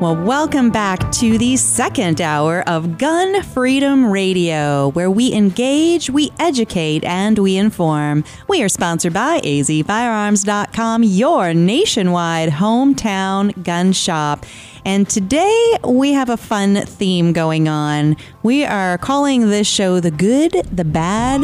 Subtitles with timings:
[0.00, 6.30] Well, welcome back to the second hour of Gun Freedom Radio, where we engage, we
[6.38, 8.22] educate, and we inform.
[8.46, 14.46] We are sponsored by azfirearms.com, your nationwide hometown gun shop.
[14.84, 18.16] And today we have a fun theme going on.
[18.44, 21.42] We are calling this show The Good, the Bad,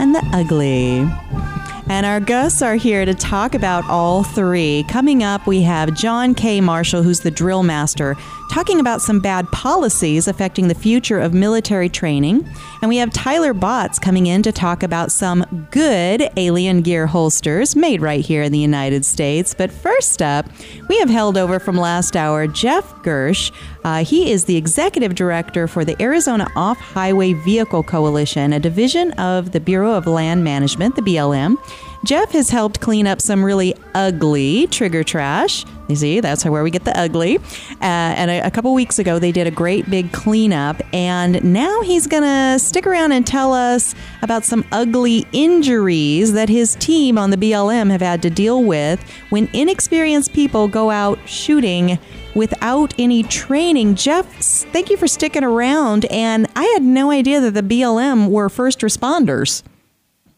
[0.00, 1.51] and the Ugly.
[1.92, 4.82] And our guests are here to talk about all three.
[4.88, 6.58] Coming up, we have John K.
[6.58, 8.16] Marshall, who's the drill master,
[8.50, 12.48] talking about some bad policies affecting the future of military training.
[12.80, 17.76] And we have Tyler Botts coming in to talk about some good alien gear holsters
[17.76, 19.54] made right here in the United States.
[19.54, 20.46] But first up,
[20.88, 23.52] we have held over from last hour Jeff Gersh.
[23.84, 29.12] Uh, he is the executive director for the Arizona Off Highway Vehicle Coalition, a division
[29.12, 31.56] of the Bureau of Land Management, the BLM.
[32.04, 35.64] Jeff has helped clean up some really ugly trigger trash.
[35.88, 37.38] You see, that's where we get the ugly.
[37.38, 40.80] Uh, and a, a couple weeks ago, they did a great big cleanup.
[40.92, 46.48] And now he's going to stick around and tell us about some ugly injuries that
[46.48, 51.18] his team on the BLM have had to deal with when inexperienced people go out
[51.26, 51.98] shooting
[52.34, 53.94] without any training.
[53.94, 54.26] Jeff,
[54.72, 56.06] thank you for sticking around.
[56.06, 59.62] And I had no idea that the BLM were first responders.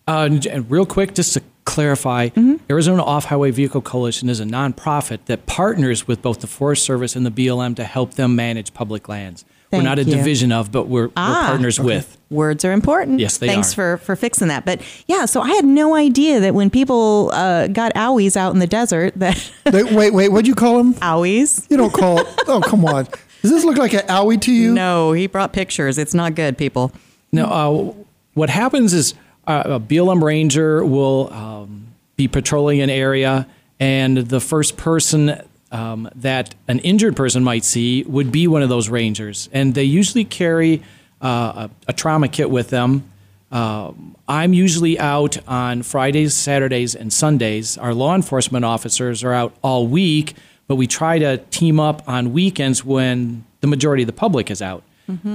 [0.07, 0.29] Uh,
[0.69, 2.57] real quick, just to clarify, mm-hmm.
[2.71, 7.17] Arizona Off Highway Vehicle Coalition is a nonprofit that partners with both the Forest Service
[7.17, 9.45] and the BLM to help them manage public lands.
[9.71, 10.15] Thank we're not a you.
[10.15, 11.87] division of, but we're, Ah, we're partners okay.
[11.87, 12.19] with.
[12.31, 13.19] Words are important.
[13.19, 13.97] Yes, they Thanks are.
[13.97, 14.65] for for fixing that.
[14.65, 18.59] But yeah, so I had no idea that when people uh, got owies out in
[18.61, 19.37] the desert, that
[19.73, 20.29] Wait, wait, wait.
[20.31, 20.95] What'd you call them?
[20.95, 21.67] owies.
[21.71, 22.21] You don't call.
[22.47, 23.07] Oh, come on.
[23.43, 24.73] Does this look like an owie to you?
[24.75, 25.99] No, he brought pictures.
[25.99, 26.93] It's not good, people.
[27.33, 29.15] No, uh, what happens is
[29.47, 33.47] a BLM ranger will um, be patrolling an area,
[33.81, 35.41] and the first person
[35.73, 39.85] um, that an injured person might see would be one of those rangers, and they
[39.85, 40.83] usually carry
[41.21, 43.11] uh, a, a trauma kit with them.
[43.51, 47.79] Um, I'm usually out on Fridays, Saturdays, and Sundays.
[47.79, 50.35] Our law enforcement officers are out all week,
[50.67, 54.61] but we try to team up on weekends when the majority of the public is
[54.63, 54.83] out.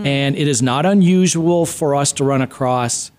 [0.06, 3.12] And it is not unusual for us to run across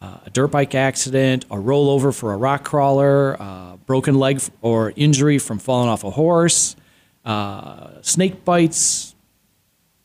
[0.00, 4.92] uh, a dirt bike accident, a rollover for a rock crawler, uh, broken leg or
[4.96, 6.76] injury from falling off a horse,
[7.24, 9.14] uh, snake bites,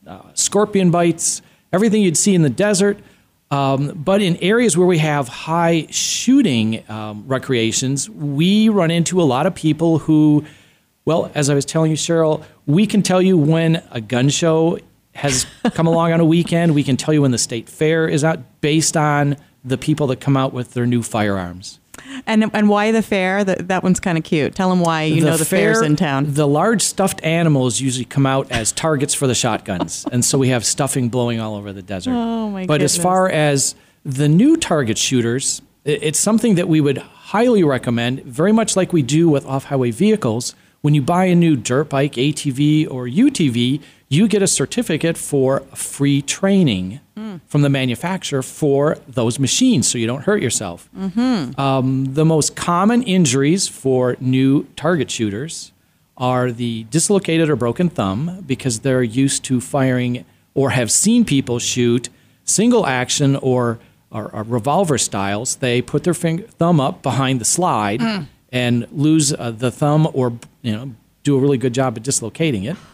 [0.08, 1.42] uh, scorpion bites,
[1.74, 2.98] everything you'd see in the desert.
[3.52, 9.24] Um, but in areas where we have high shooting um, recreations, we run into a
[9.24, 10.46] lot of people who,
[11.04, 14.80] well, as I was telling you, Cheryl, we can tell you when a gun show
[15.14, 16.74] has come along on a weekend.
[16.74, 20.20] We can tell you when the state fair is out based on the people that
[20.20, 21.80] come out with their new firearms.
[22.26, 23.44] And and why the fair?
[23.44, 24.56] That that one's kind of cute.
[24.56, 26.34] Tell them why you know the fair's in town.
[26.34, 30.50] The large stuffed animals usually come out as targets for the shotguns, and so we
[30.50, 32.12] have stuffing blowing all over the desert.
[32.12, 36.98] Oh, my But as far as the new target shooters, it's something that we would
[36.98, 38.24] highly recommend.
[38.24, 40.56] Very much like we do with off-highway vehicles.
[40.82, 45.62] When you buy a new dirt bike, ATV, or UTV, you get a certificate for
[45.76, 47.36] free training Hmm.
[47.46, 50.90] from the manufacturer for those machines, so you don't hurt yourself.
[51.58, 55.72] Um, the most common injuries for new target shooters
[56.18, 60.26] are the dislocated or broken thumb because they're used to firing
[60.56, 62.10] or have seen people shoot
[62.44, 63.78] single action or,
[64.10, 65.58] or, or revolver styles.
[65.58, 68.02] They put their finger, thumb up behind the slide
[68.52, 70.92] and lose uh, the thumb or you know
[71.24, 72.78] do a really good job at dislocating it.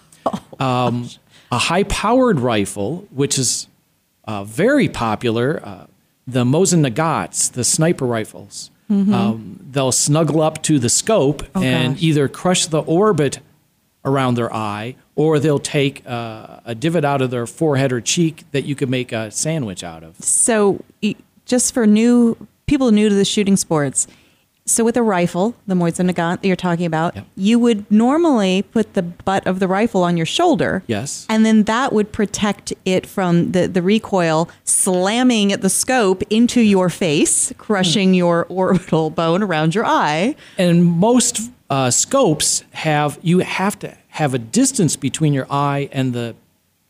[0.59, 1.07] Um,
[1.51, 3.67] a high powered rifle, which is
[4.25, 5.85] uh, very popular, uh,
[6.25, 8.71] the Mosin Nagants, the sniper rifles.
[8.89, 12.03] Um, they'll snuggle up to the scope and gosh.
[12.03, 13.39] either crush the orbit
[14.05, 18.45] around their eye, or they'll take uh, a divot out of their forehead or cheek
[18.51, 20.15] that you could make a sandwich out of.
[20.23, 20.83] So,
[21.45, 24.07] just for new people new to the shooting sports,
[24.67, 27.25] so with a rifle, the Nagant that you're talking about, Yep.
[27.35, 30.83] you would normally put the butt of the rifle on your shoulder.
[30.87, 31.25] Yes.
[31.29, 36.89] And then that would protect it from the, the recoil slamming the scope into your
[36.89, 40.35] face, crushing your orbital bone around your eye.
[40.57, 46.13] And most uh, scopes have you have to have a distance between your eye and
[46.13, 46.35] the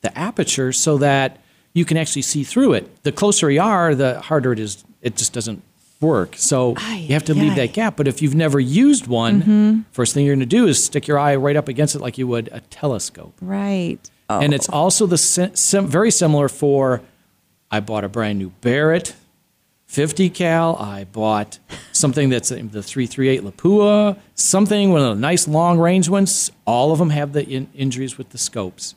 [0.02, 1.40] the aperture so that
[1.74, 3.04] you can actually see through it.
[3.04, 4.84] The closer you are, the harder it is.
[5.02, 5.62] It just doesn't
[6.02, 6.36] work.
[6.38, 7.96] So Ay, you have to leave that gap.
[7.98, 9.80] But if you've never used one, Mm-hmm.
[9.92, 12.18] first thing you're going to do is stick your eye right up against it like
[12.18, 13.34] you would a telescope.
[13.42, 14.00] Right.
[14.30, 14.40] Oh.
[14.40, 17.02] And it's also the sim- very similar for.
[17.72, 19.14] I bought a brand new Barrett
[19.88, 20.76] 50 cal.
[20.78, 21.60] I bought
[21.94, 26.52] something that's the 338 Lapua, something one of the nice long range ones.
[26.66, 28.96] All of them have the in- injuries with the scopes.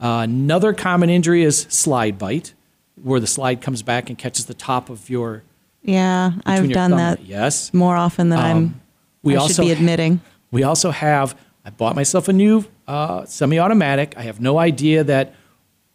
[0.00, 2.54] Uh, another common injury is slide bite,
[3.00, 5.42] where the slide comes back and catches the top of your.
[5.82, 6.98] Yeah, I've done thumb.
[6.98, 7.72] that Yes.
[7.74, 8.80] more often than I'm.
[9.22, 10.20] we I also should be admitting.
[10.50, 14.14] We also have, I bought myself a new uh, semi automatic.
[14.16, 15.34] I have no idea that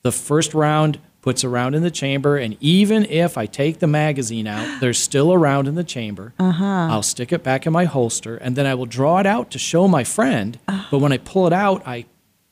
[0.02, 3.88] the first round puts a round in the chamber, and even if I take the
[3.88, 6.34] magazine out, there's still a round in the chamber.
[6.40, 6.64] Uh-huh.
[6.66, 9.60] I'll stick it back in my holster, and then I will draw it out to
[9.60, 10.58] show my friend.
[10.68, 12.06] But when I pull it out, I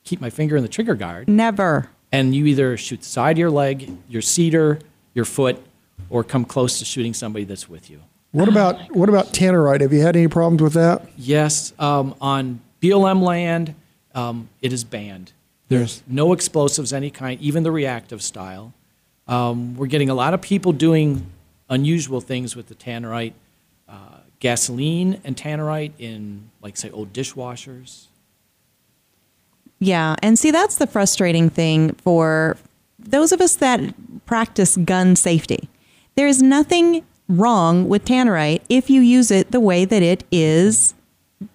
[0.04, 1.88] keep my finger in the trigger guard, Never.
[2.12, 4.78] and you either shoot the side of your leg, your cedar,
[5.14, 5.60] your foot,
[6.10, 8.00] or come close to shooting somebody that's with you.
[8.32, 9.80] What about what about tannerite?
[9.80, 11.02] Have you had any problems with that?
[11.16, 13.74] Yes, um, on BLM land,
[14.14, 15.32] um, it is banned.
[15.68, 18.72] There's no explosives any kind, even the reactive style.
[19.26, 21.26] Um, we're getting a lot of people doing
[21.68, 23.32] unusual things with the tannerite,
[23.88, 28.06] uh, gasoline and tannerite in, like, say, old dishwashers.
[29.80, 32.56] Yeah, and see that's the frustrating thing for
[32.98, 33.80] those of us that
[34.24, 35.68] practice gun safety.
[36.16, 40.94] There is nothing wrong with tannerite if you use it the way that it is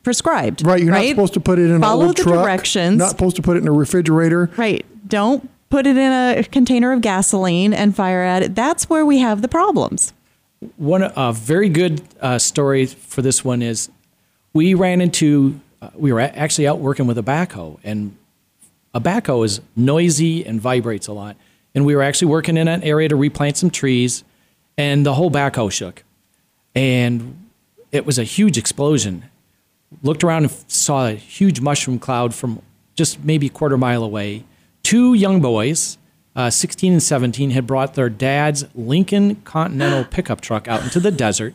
[0.04, 0.64] prescribed.
[0.66, 2.46] Right, you're not supposed to put it in Follow an old the truck.
[2.46, 2.98] directions.
[3.00, 4.52] Not supposed to put it in a refrigerator.
[4.58, 4.86] Right.
[5.08, 8.54] Don't put it in a container of gasoline and fire at it.
[8.54, 10.14] That's where we have the problems.
[10.78, 13.90] One a very good uh, story for this one is
[14.54, 18.16] we ran into uh, we were a- actually out working with a backhoe and
[18.94, 21.36] a backhoe is noisy and vibrates a lot
[21.74, 24.24] and we were actually working in an area to replant some trees
[24.78, 26.04] and the whole backhoe shook
[26.76, 27.50] and
[27.92, 29.24] it was a huge explosion
[30.02, 32.62] looked around and saw a huge mushroom cloud from
[32.96, 34.44] just maybe a quarter mile away.
[34.84, 35.98] Two young boys,
[36.36, 41.12] uh, 16 and 17, had brought their dad's Lincoln Continental pickup truck out into the
[41.12, 41.54] desert.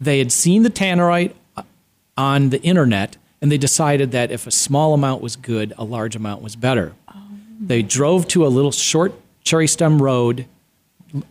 [0.00, 1.62] They had seen the tannerite uh,
[2.16, 6.16] on the internet, and they decided that if a small amount was good, a large
[6.16, 6.94] amount was better.
[7.60, 9.12] They drove to a little short
[9.44, 10.46] cherry stem road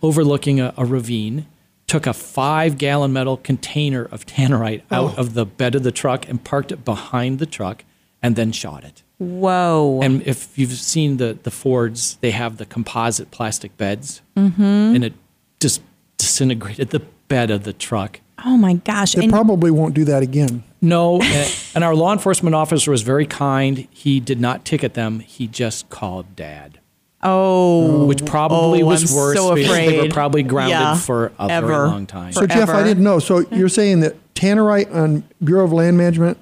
[0.01, 1.47] overlooking a, a ravine,
[1.87, 5.21] took a five gallon metal container of tannerite out oh.
[5.21, 7.83] of the bed of the truck and parked it behind the truck
[8.21, 9.03] and then shot it.
[9.17, 9.99] Whoa.
[10.01, 14.61] And if you've seen the, the Fords, they have the composite plastic beds, mm-hmm.
[14.61, 15.13] and it
[15.59, 15.81] just
[16.17, 18.21] disintegrated the bed of the truck.
[18.45, 19.13] oh my gosh.
[19.13, 20.63] They And probably won't do that again.
[20.81, 23.87] No, and, and our law enforcement officer was very kind.
[23.91, 26.79] He did not ticket them, he just called dad.
[27.23, 28.05] Oh.
[28.05, 31.47] Which probably Oh, was I'm worse so because they were probably grounded Yeah, for a
[31.49, 31.67] ever.
[31.67, 32.31] very long time.
[32.33, 33.19] So Jeff, I didn't know.
[33.19, 36.37] So you're saying that tannerite on Bureau of Land Management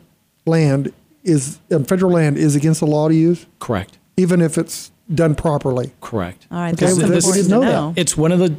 [0.45, 0.93] land
[1.23, 3.97] is on federal land is against the law to use, Correct.
[4.15, 5.91] even if it's done properly.
[6.01, 6.47] Correct.
[6.51, 7.71] All right, Okay, that's well, important we didn't to know that.
[7.71, 7.93] know.
[7.95, 8.55] It's one of the.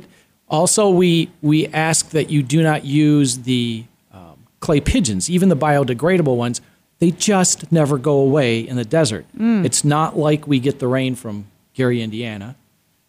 [0.50, 5.56] Also, we we ask that you do not use the um, clay pigeons, even the
[5.56, 6.60] biodegradable ones.
[7.00, 9.24] They just never go away in the desert.
[9.38, 9.64] Mm.
[9.64, 11.46] It's not like we get the rain from
[11.78, 12.56] Gary, Indiana.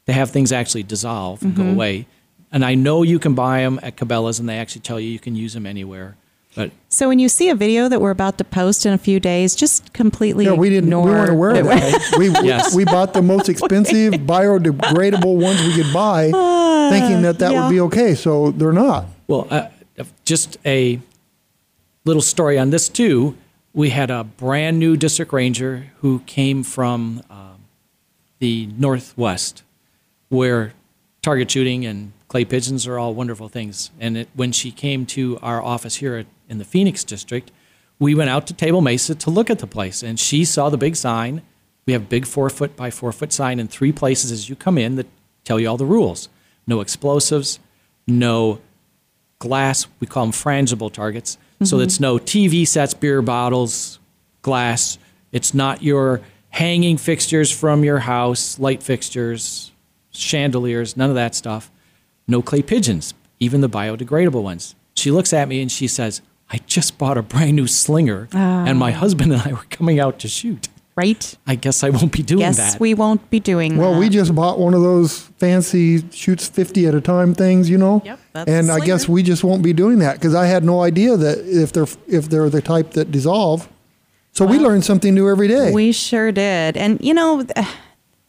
[0.05, 1.63] They have things actually dissolve and Mm-hmm.
[1.63, 2.05] go away.
[2.51, 5.19] And I know you can buy them at Cabela's, and they actually tell you you
[5.19, 6.15] can use them anywhere.
[6.55, 9.19] But So when you see a video that we're about to post in a few
[9.19, 10.85] days, just completely Yeah, we didn't.
[10.89, 12.15] ignore We weren't aware of that.
[12.17, 12.75] we Yes.
[12.75, 16.23] we bought the most expensive biodegradable ones we could buy,
[16.91, 17.63] thinking that that yeah.
[17.67, 18.13] would be okay.
[18.15, 19.05] So they're not.
[19.27, 19.67] Well, uh,
[20.25, 20.99] just a
[22.05, 23.35] little story on this too.
[23.73, 27.48] We had a brand new district ranger who came from um,
[28.39, 29.63] the northwest,
[30.29, 30.73] where
[31.21, 33.91] target shooting and clay pigeons are all wonderful things.
[33.99, 37.51] And it, when she came to our office here at, in the Phoenix district,
[37.99, 40.77] we went out to Table Mesa to look at the place, and she saw the
[40.77, 41.41] big sign.
[41.85, 44.77] We have big four foot by four foot sign in three places as you come
[44.77, 45.07] in that
[45.43, 46.29] tell you all the rules:
[46.65, 47.59] no explosives,
[48.07, 48.61] no
[49.39, 49.87] glass.
[49.99, 51.37] We call them frangible targets.
[51.63, 51.83] So mm-hmm.
[51.83, 53.99] it's no TV sets, beer bottles,
[54.41, 54.97] glass.
[55.33, 59.71] It's not your hanging fixtures from your house, light fixtures,
[60.11, 61.71] chandeliers, none of that stuff.
[62.27, 64.75] No clay pigeons, even the biodegradable ones.
[64.95, 68.77] She looks at me and she says, I just bought a brand new slinger, and
[68.77, 68.97] my ah.
[68.97, 70.67] husband and I were coming out to shoot.
[70.95, 71.37] right?
[71.47, 72.79] I guess I won't be doing Yes, that.
[72.79, 73.99] we won't be doing Well, that.
[73.99, 78.01] we just bought one of those fancy shoots 50 at a time things, you know?
[78.03, 80.63] Yep, that's and a I guess we just won't be doing that because I had
[80.65, 83.69] no idea that if they're if they're the type that dissolve.
[84.31, 85.71] So we learn something new every day.
[85.73, 86.77] We sure did.
[86.77, 87.45] And, you know,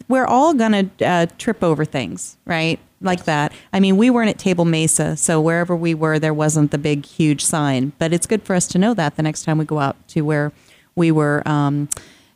[0.08, 2.80] we're all going to uh, trip over things, right?
[3.00, 3.52] Like that.
[3.72, 7.06] I mean, we weren't at Table Mesa, so wherever we were, there wasn't the big,
[7.06, 7.92] huge sign.
[7.98, 10.22] But it's good for us to know that the next time we go out to
[10.22, 10.52] where
[10.96, 11.88] we were um,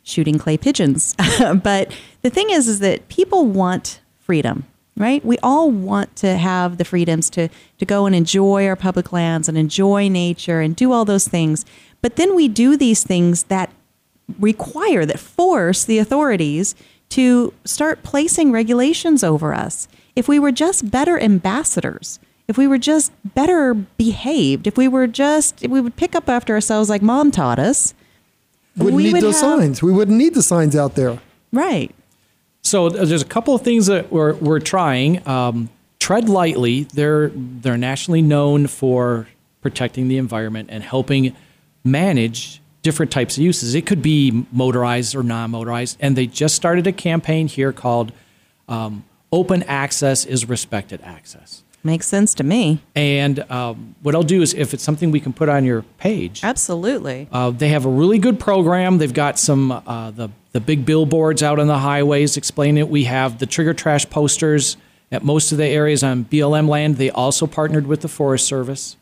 [0.03, 1.15] shooting clay pigeons.
[1.63, 5.23] but the thing is, is that people want freedom, right?
[5.25, 9.49] We all want to have the freedoms to, to go and enjoy our public lands
[9.49, 11.65] and enjoy nature and do all those things.
[12.05, 13.71] But then we do these things that
[14.39, 16.75] require, that force the authorities
[17.09, 19.87] to start placing regulations over us.
[20.15, 25.07] If we were just better ambassadors, if we were just better behaved, if we were
[25.07, 27.95] just, if we would pick up after ourselves like mom taught us,
[28.77, 29.81] wouldn't we need would those have- signs.
[29.81, 31.19] We wouldn't need the signs out there.
[31.51, 31.89] right.
[32.61, 35.27] So uh, there's a couple of things that we're, we're trying.
[35.27, 36.83] Um, tread lightly.
[36.83, 39.27] They're they're nationally known for
[39.63, 41.35] protecting the environment and helping
[41.85, 43.73] manage different types of uses.
[43.75, 48.11] It could be motorized or non-motorized, and they just started a campaign here called
[48.67, 52.79] um, "Open Access is Respected Access." Makes sense to me.
[52.95, 56.43] And um, what I'll do is, if it's something we can put on your page,
[56.43, 57.27] Absolutely.
[57.31, 58.97] uh, they have a really good program.
[58.97, 62.89] They've got some uh, the the big billboards out on the highways explaining it.
[62.89, 64.77] We have the trigger trash posters
[65.11, 66.97] at most of the areas on BLM land.
[66.97, 68.97] They also partnered with the Forest Service.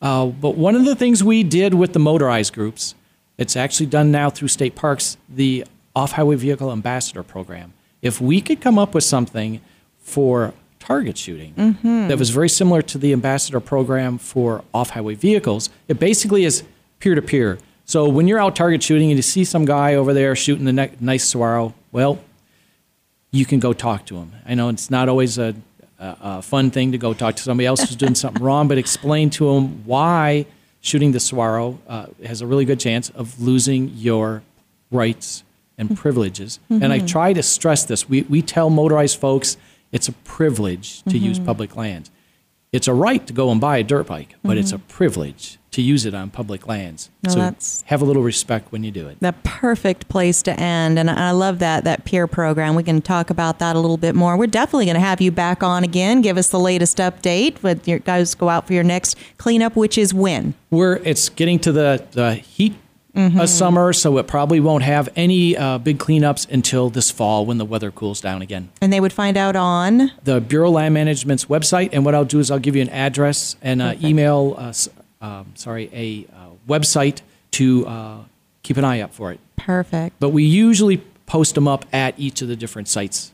[0.00, 2.94] Uh, but one of the things we did with the motorized groups,
[3.36, 5.64] it's actually done now through state parks, the
[5.94, 7.72] off highway vehicle ambassador program.
[8.02, 9.60] If we could come up with something
[9.98, 11.52] for target shooting
[12.08, 16.62] that was very similar to the ambassador program for off highway vehicles, it basically is
[17.00, 17.58] peer to peer.
[17.84, 20.90] So when you're out target shooting and you see some guy over there shooting the
[21.00, 22.20] nice Saguaro, well,
[23.30, 24.32] you can go talk to him.
[24.46, 25.54] I know it's not always a,
[25.98, 29.30] a, fun thing to go talk to somebody else who's doing something wrong, but explain
[29.30, 30.46] to them why
[30.80, 34.42] shooting the Saguaro uh, has a really good chance of losing your
[34.90, 35.42] rights
[35.76, 36.00] and mm-hmm.
[36.00, 36.60] privileges.
[36.68, 37.06] And I mm-hmm.
[37.06, 38.08] try to stress this.
[38.08, 39.56] We, we tell motorized folks
[39.90, 41.46] it's a privilege to use mm-hmm.
[41.46, 42.10] public lands.
[42.72, 45.82] It's a right to go and buy a dirt bike, but it's a privilege to
[45.82, 47.10] use it on public lands.
[47.22, 47.54] No, so
[47.86, 49.18] have a little respect when you do it.
[49.20, 52.74] the perfect place to end and i love that that peer program.
[52.74, 54.36] We can talk about that a little bit more.
[54.36, 56.22] We're definitely going to have you back on again.
[56.22, 59.98] Give us the latest update with your guys go out for your next cleanup which
[59.98, 60.54] is when?
[60.70, 62.74] We're it's getting to the, the heat
[63.14, 67.58] of summer, so it probably won't have any uh, big cleanups until this fall when
[67.58, 68.68] the weather cools down again.
[68.80, 70.12] and they would find out on?
[70.22, 72.90] The Bureau of Land Management's website, and what I'll do is I'll give you an
[72.90, 74.72] address and uh, email, uh,
[75.20, 77.20] um, sorry, a uh, website
[77.52, 78.18] to uh,
[78.62, 79.40] keep an eye out for it.
[79.56, 83.32] perfect But we usually post them up at each of the different sites,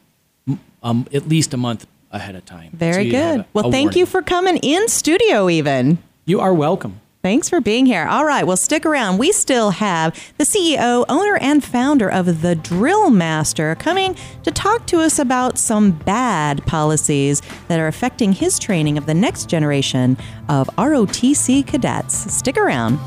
[0.83, 2.71] um, at least a month ahead of time.
[2.73, 6.55] very So good a- well a thank you for coming in studio even You are
[6.55, 7.01] welcome.
[7.25, 8.05] Thanks for being here.
[8.05, 9.17] All right, well, stick around.
[9.17, 14.87] We still have the CEO, owner, and founder of The Drill Master coming to talk
[14.89, 20.19] to us about some bad policies that are affecting his training of the next generation
[20.51, 22.31] of ROTC cadets.
[22.31, 22.99] Stick around.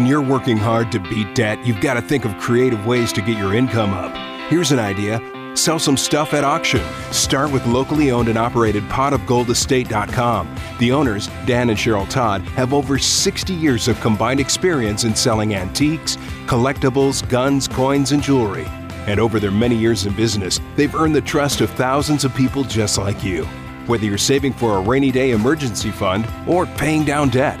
[0.00, 3.20] When you're working hard to beat debt, you've got to think of creative ways to
[3.20, 4.16] get your income up.
[4.48, 5.20] Here's an idea
[5.54, 6.80] sell some stuff at auction.
[7.12, 10.56] Start with locally owned and operated potofgoldestate.com.
[10.78, 15.54] The owners, Dan and Cheryl Todd, have over 60 years of combined experience in selling
[15.54, 16.16] antiques,
[16.46, 18.64] collectibles, guns, coins, and jewelry.
[19.06, 22.64] And over their many years in business, they've earned the trust of thousands of people
[22.64, 23.44] just like you.
[23.86, 27.60] Whether you're saving for a rainy day emergency fund or paying down debt,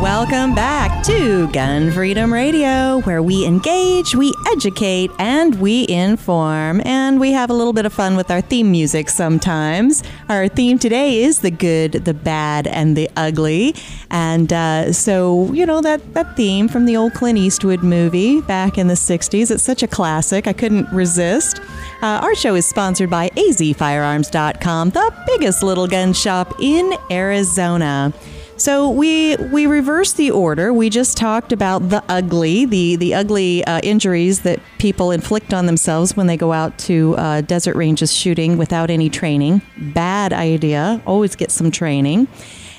[0.00, 6.80] Welcome back to Gun Freedom Radio, where we engage, we educate, and we inform.
[6.84, 10.04] And we have a little bit of fun with our theme music sometimes.
[10.28, 13.74] Our theme today is the good, the bad, and the ugly.
[14.08, 18.78] And uh, so, you know, that, that theme from the old Clint Eastwood movie back
[18.78, 20.46] in the 60s, it's such a classic.
[20.46, 21.60] I couldn't resist.
[22.02, 28.12] Uh, our show is sponsored by azfirearms.com, the biggest little gun shop in Arizona.
[28.58, 30.72] So we we reverse the order.
[30.72, 35.66] We just talked about the ugly, the the ugly uh, injuries that people inflict on
[35.66, 39.62] themselves when they go out to uh, desert ranges shooting without any training.
[39.76, 41.00] Bad idea.
[41.06, 42.26] Always get some training.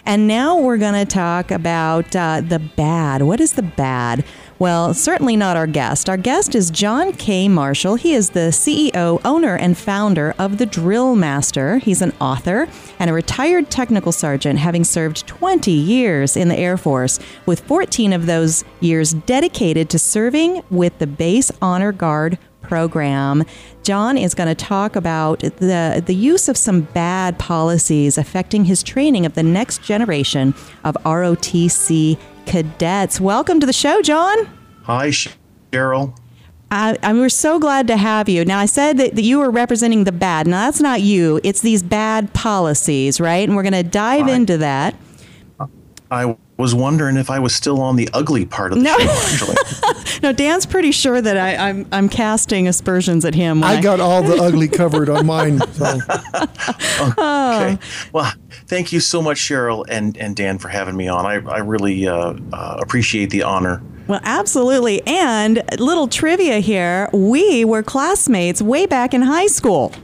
[0.05, 3.21] And now we're going to talk about uh, the bad.
[3.21, 4.25] What is the bad?
[4.59, 6.09] Well, certainly not our guest.
[6.09, 7.47] Our guest is John K.
[7.47, 7.95] Marshall.
[7.95, 11.77] He is the CEO, owner, and founder of The Drill Master.
[11.77, 12.67] He's an author
[12.99, 18.11] and a retired technical sergeant, having served 20 years in the Air Force, with 14
[18.11, 23.45] of those years dedicated to serving with the Base Honor Guard program.
[23.83, 28.83] John is going to talk about the, the use of some bad policies affecting his
[28.83, 33.21] training of the next generation of ROTC cadets.
[33.21, 34.58] Welcome to the show, John.
[34.89, 35.09] Hi,
[35.71, 36.17] Cheryl.
[36.71, 38.43] I, I, we're so glad to have you.
[38.43, 40.47] Now, I said that, that, you were representing the bad.
[40.47, 41.39] Now, that's not you.
[41.43, 43.47] It's these bad policies, right?
[43.47, 44.95] And we're going to dive I, into that.
[46.09, 48.97] I was wondering if I was still on the ugly part of the no.
[48.97, 49.51] show.
[49.53, 50.33] Actually, no.
[50.33, 53.63] Dan's pretty sure that I, am I'm, I'm casting aspersions at him.
[53.63, 55.59] I, I got all the ugly covered on mine.
[55.73, 55.85] So.
[55.85, 57.13] okay.
[57.15, 57.77] Oh.
[58.11, 58.33] Well,
[58.65, 61.27] thank you so much, Cheryl and and Dan, for having me on.
[61.27, 63.83] I I really uh, uh, appreciate the honor.
[64.09, 65.05] Well, absolutely.
[65.05, 69.91] And little trivia here: we were classmates way back in high school.
[69.93, 70.01] Yes.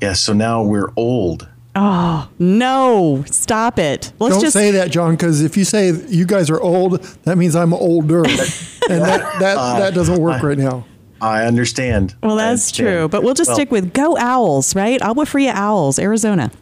[0.00, 1.48] Yeah, so now we're old.
[1.76, 3.24] Oh, no.
[3.26, 4.12] Stop it.
[4.18, 7.36] Let's Don't just say that, John, because if you say you guys are old, that
[7.36, 8.18] means I'm older.
[8.24, 10.86] and that, that, uh, that doesn't work I, right now.
[11.20, 12.14] I understand.
[12.22, 12.88] Well, that's understand.
[12.88, 13.08] true.
[13.08, 15.02] But we'll just well, stick with Go Owls, right?
[15.02, 16.52] Agua Fria Owls, Arizona.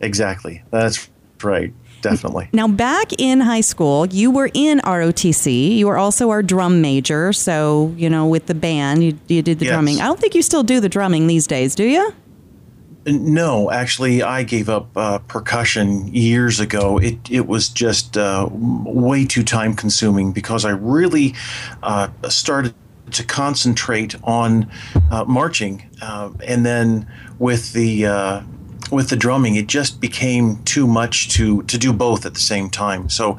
[0.00, 0.62] Exactly.
[0.70, 1.08] That's
[1.42, 1.72] right.
[2.00, 2.48] Definitely.
[2.52, 5.76] Now, back in high school, you were in ROTC.
[5.76, 7.32] You were also our drum major.
[7.32, 9.74] So, you know, with the band, you, you did the yes.
[9.74, 10.00] drumming.
[10.00, 12.12] I don't think you still do the drumming these days, do you?
[13.06, 16.98] No, actually, I gave up uh, percussion years ago.
[16.98, 21.34] It it was just uh, way too time consuming because I really
[21.82, 22.74] uh, started
[23.12, 24.70] to concentrate on
[25.10, 28.42] uh, marching, uh, and then with the uh,
[28.90, 32.70] with the drumming, it just became too much to to do both at the same
[32.70, 33.08] time.
[33.08, 33.36] So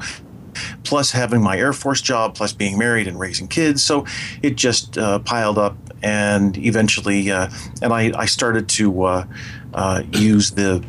[0.84, 3.82] plus having my Air Force job, plus being married and raising kids.
[3.82, 4.06] So
[4.42, 7.50] it just uh, piled up, and eventually, uh,
[7.82, 9.26] and I, I started to uh,
[9.74, 10.84] uh, use the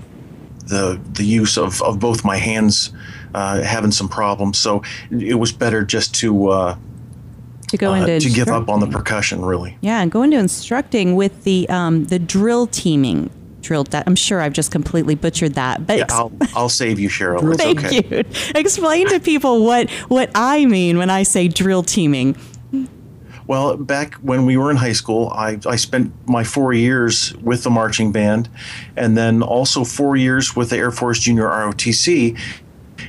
[0.67, 2.93] the the use of, of both my hands
[3.33, 4.57] uh, having some problems.
[4.57, 6.77] So it was better just to uh,
[7.69, 9.77] to go into to give up on the percussion, really.
[9.81, 13.29] Yeah, and go into instructing with the um, the drill teaming.
[13.61, 13.85] Drill.
[13.93, 17.57] I'm sure I've just completely butchered that, but yeah, I'll, I'll save you, Cheryl.
[17.57, 18.03] Thank okay.
[18.09, 18.23] you.
[18.55, 22.35] Explain to people what what I mean when I say drill teaming.
[23.47, 27.63] Well, back when we were in high school, I, I spent my four years with
[27.63, 28.49] the marching band
[28.95, 32.39] and then also four years with the Air Force Junior ROTC.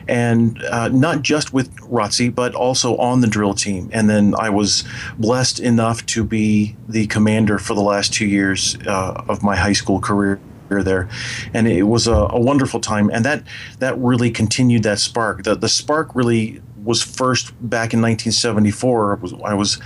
[0.09, 3.91] And uh, not just with ROTC, but also on the drill team.
[3.93, 4.85] And then I was
[5.19, 9.75] blessed enough to be the commander for the last two years uh, of my high
[9.75, 10.41] school career
[10.71, 11.07] there,
[11.53, 13.11] and it was a, a, wonderful time.
[13.13, 13.43] And that
[13.81, 15.43] that really continued that spark.
[15.43, 19.13] The the spark really was first back in 1974.
[19.13, 19.81] I was, I was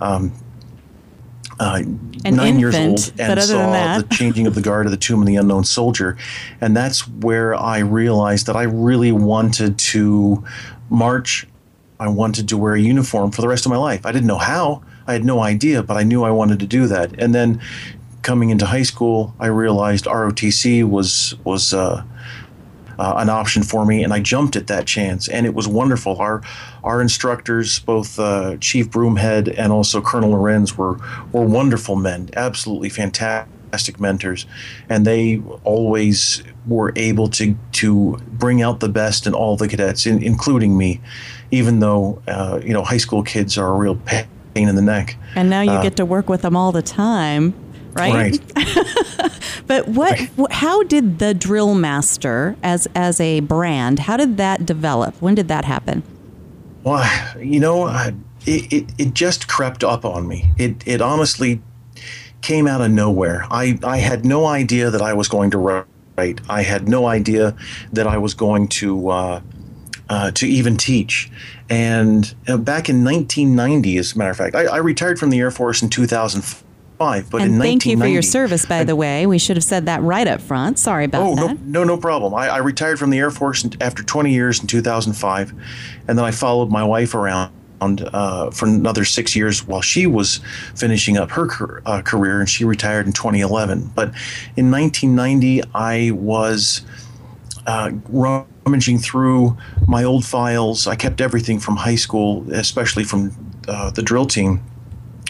[0.00, 0.32] um,
[1.60, 1.82] uh,
[2.24, 5.26] nine years old and saw that- the changing of the guard of the tomb of
[5.26, 6.16] the unknown soldier,
[6.60, 10.44] and that's where I realized that I really wanted to
[10.90, 11.46] march.
[12.00, 14.04] I wanted to wear a uniform for the rest of my life.
[14.04, 14.82] I didn't know how.
[15.06, 17.18] I had no idea, but I knew I wanted to do that.
[17.20, 17.60] And then,
[18.22, 21.72] coming into high school, I realized ROTC was was.
[21.74, 22.02] Uh,
[22.98, 26.16] uh, an option for me, and I jumped at that chance, and it was wonderful.
[26.18, 26.42] Our
[26.82, 30.98] our instructors, both uh, Chief Broomhead and also Colonel Lorenz, were
[31.32, 34.46] were wonderful men, absolutely fantastic mentors,
[34.88, 40.06] and they always were able to to bring out the best in all the cadets,
[40.06, 41.00] in, including me,
[41.50, 45.16] even though uh, you know high school kids are a real pain in the neck.
[45.34, 47.54] And now you get to work with them all the time,
[47.94, 48.38] right?
[48.56, 49.30] Right.
[49.66, 54.00] But what, wh- how did the drill master as as a brand?
[54.00, 55.14] How did that develop?
[55.22, 56.02] When did that happen?
[56.82, 57.88] Well, you know,
[58.46, 60.50] it, it, it just crept up on me.
[60.58, 61.62] It, it honestly
[62.42, 63.46] came out of nowhere.
[63.50, 66.40] I, I had no idea that I was going to write.
[66.48, 67.56] I had no idea
[67.92, 69.40] that I was going to uh,
[70.10, 71.30] uh, to even teach.
[71.70, 75.40] And uh, back in 1990, as a matter of fact, I, I retired from the
[75.40, 75.88] Air Force in
[77.04, 77.30] 2005.
[77.30, 79.26] But and thank you for your service, by the way.
[79.26, 80.78] We should have said that right up front.
[80.78, 81.60] Sorry about Oh, no, that.
[81.60, 82.34] no, no problem.
[82.34, 85.52] I, I retired from the Air Force after 20 years in 2005,
[86.08, 90.40] and then I followed my wife around uh, for another six years while she was
[90.74, 93.90] finishing up her uh, career, and she retired in 2011.
[93.94, 94.08] But
[94.56, 96.82] in 1990, I was
[97.66, 100.86] uh, rummaging through my old files.
[100.86, 103.32] I kept everything from high school, especially from
[103.68, 104.62] uh, the drill team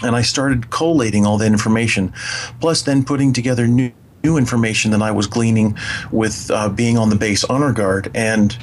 [0.02, 2.12] and I started collating all that information,
[2.60, 5.76] plus then putting together new, new information that I was gleaning
[6.10, 8.56] with uh, being on the base honor guard and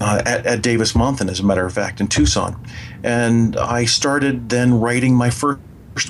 [0.00, 2.60] uh, at, at Davis Monthan, as a matter of fact, in Tucson.
[3.02, 5.60] And I started then writing my first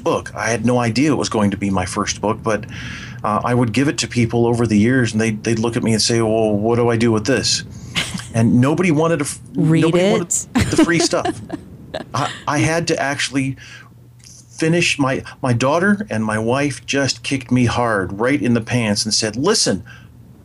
[0.03, 0.35] book.
[0.35, 2.65] I had no idea it was going to be my first book, but
[3.23, 5.83] uh, I would give it to people over the years, and they'd, they'd look at
[5.83, 7.65] me and say, "Well, what do I do with this?"
[8.35, 10.13] And nobody wanted to f- Read nobody it.
[10.13, 10.31] wanted
[10.71, 11.41] the free stuff.
[12.15, 13.57] I, I had to actually
[14.57, 19.05] finish my my daughter and my wife just kicked me hard right in the pants
[19.05, 19.85] and said listen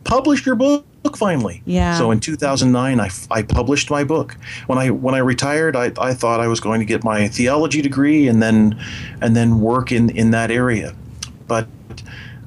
[0.04, 0.84] publish your book
[1.16, 1.62] finally.
[1.64, 1.96] Yeah.
[1.96, 4.36] so in 2009 I, I published my book.
[4.66, 7.80] When i when i retired I, I thought i was going to get my theology
[7.82, 8.78] degree and then
[9.20, 10.94] and then work in in that area.
[11.46, 11.68] But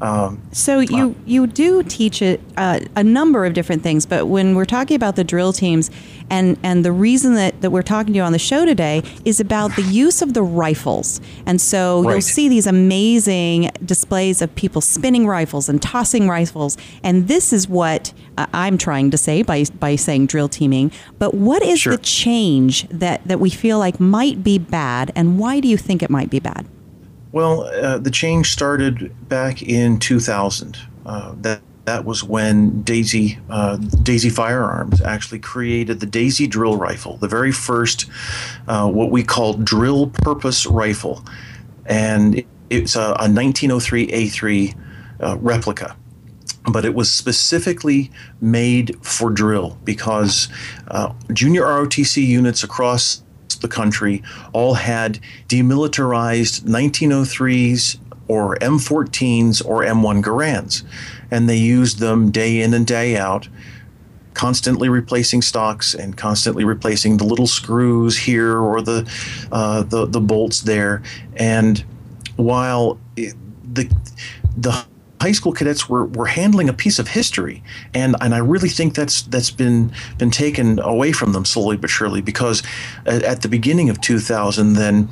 [0.02, 4.54] um, So you you do teach it uh, a number of different things, but when
[4.54, 5.90] we're talking about the drill teams,
[6.30, 9.40] and and the reason that, that we're talking to you on the show today is
[9.40, 14.82] about the use of the rifles, and so you'll see these amazing displays of people
[14.82, 19.66] spinning rifles and tossing rifles, and this is what uh, I'm trying to say by
[19.80, 20.92] by saying drill teaming.
[21.20, 21.98] But what is Sure.
[21.98, 26.02] the change that that we feel like might be bad, and why do you think
[26.04, 26.66] it might be bad?
[27.32, 30.78] Well, uh, the change started back in 2000.
[31.06, 37.18] Uh, that that was when Daisy uh, Daisy Firearms actually created the Daisy drill rifle,
[37.18, 38.06] the very first
[38.68, 41.24] uh, what we call drill purpose rifle,
[41.86, 44.76] and it- it's a, a 1903 A3
[45.22, 45.96] uh, replica.
[46.72, 48.10] But it was specifically
[48.42, 50.48] made for drill because
[50.88, 53.22] uh, junior ROTC units across
[53.62, 55.20] the country all had
[55.50, 60.84] demilitarized 1903s or M14s or M1 Garands,
[61.34, 63.50] and they used them day in and day out.
[64.34, 69.08] Constantly replacing stocks and constantly replacing the little screws here or the
[69.52, 71.04] uh, the the bolts there,
[71.36, 71.84] and
[72.36, 73.36] while it,
[73.74, 73.92] the
[74.58, 74.86] the
[75.22, 78.94] high school cadets were, were handling a piece of history and and I really think
[78.94, 82.62] that's that's been been taken away from them slowly but surely because
[83.06, 85.08] at, at the beginning of 2000 then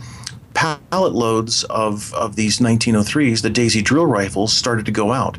[0.54, 5.38] pallet loads of of these 1903s the Daisy drill rifles started to go out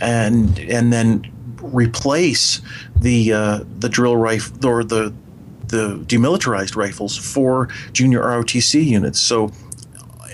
[0.00, 1.30] and and then
[1.62, 2.60] replace
[3.00, 5.14] the uh, the drill rifle or the
[5.68, 9.20] the demilitarized rifles for junior ROTC units.
[9.20, 9.52] So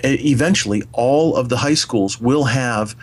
[0.03, 2.95] eventually all of the high schools will have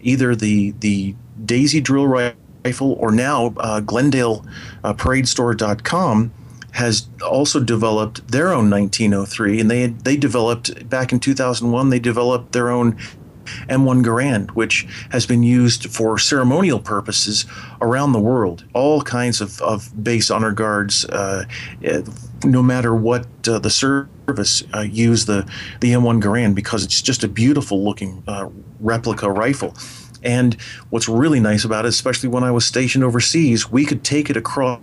[0.00, 4.44] either the the Daisy drill rifle or now uh, Glendale
[4.84, 6.32] uh, ParadeStore.com
[6.72, 12.52] has also developed their own 1903 and they they developed back in 2001 they developed
[12.52, 12.96] their own
[13.68, 17.46] M1 Garand, which has been used for ceremonial purposes
[17.80, 18.64] around the world.
[18.72, 21.44] All kinds of, of base honor guards, uh,
[21.82, 22.02] eh,
[22.44, 25.48] no matter what uh, the service, uh, use the,
[25.80, 29.74] the M1 Garand because it's just a beautiful looking uh, replica rifle.
[30.22, 30.54] And
[30.90, 34.36] what's really nice about it, especially when I was stationed overseas, we could take it
[34.36, 34.80] across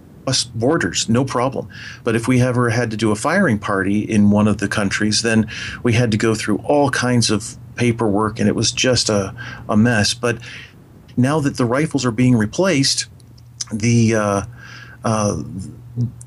[0.56, 1.70] borders, no problem.
[2.04, 5.22] But if we ever had to do a firing party in one of the countries,
[5.22, 5.50] then
[5.84, 9.34] we had to go through all kinds of paperwork, and it was just a,
[9.70, 10.14] a mess.
[10.14, 10.40] But
[11.16, 13.08] now that the rifles are being replaced,
[13.72, 14.42] the uh,
[15.04, 15.44] uh,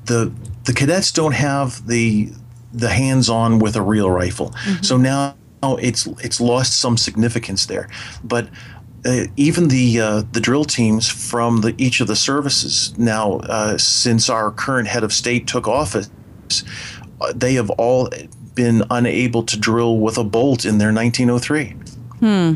[0.05, 0.31] the
[0.65, 2.31] the cadets don't have the
[2.73, 4.51] the hands on with a real rifle.
[4.51, 4.83] Mm-hmm.
[4.83, 7.89] So now it's it's lost some significance there.
[8.23, 8.49] But
[9.05, 13.77] uh, even the uh, the drill teams from the, each of the services now, uh,
[13.77, 16.09] since our current head of state took office,
[17.19, 18.09] uh, they have all
[18.55, 21.75] been unable to drill with a bolt in their 1903.
[22.19, 22.53] Hmm.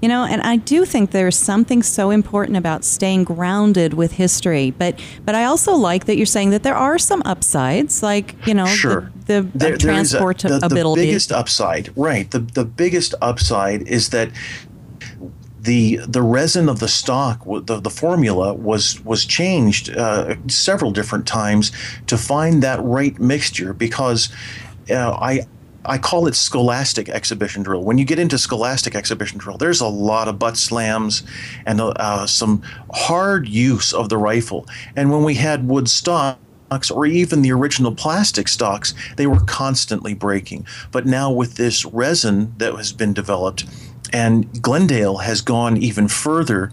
[0.00, 4.70] You know, and I do think there's something so important about staying grounded with history.
[4.70, 8.54] But but I also like that you're saying that there are some upsides, like you
[8.54, 9.12] know, sure.
[9.26, 10.60] the, the there, transportability.
[10.60, 12.30] The, the biggest upside, right?
[12.30, 14.30] The the biggest upside is that
[15.60, 21.26] the the resin of the stock, the, the formula was was changed uh, several different
[21.26, 21.72] times
[22.06, 24.30] to find that right mixture because
[24.90, 25.46] uh, I
[25.84, 27.82] I call it scholastic exhibition drill.
[27.82, 31.22] When you get into scholastic exhibition drill, there's a lot of butt slams
[31.64, 34.66] and uh, some hard use of the rifle.
[34.94, 40.12] And when we had wood stocks or even the original plastic stocks, they were constantly
[40.12, 40.66] breaking.
[40.92, 43.64] But now with this resin that has been developed,
[44.12, 46.72] and Glendale has gone even further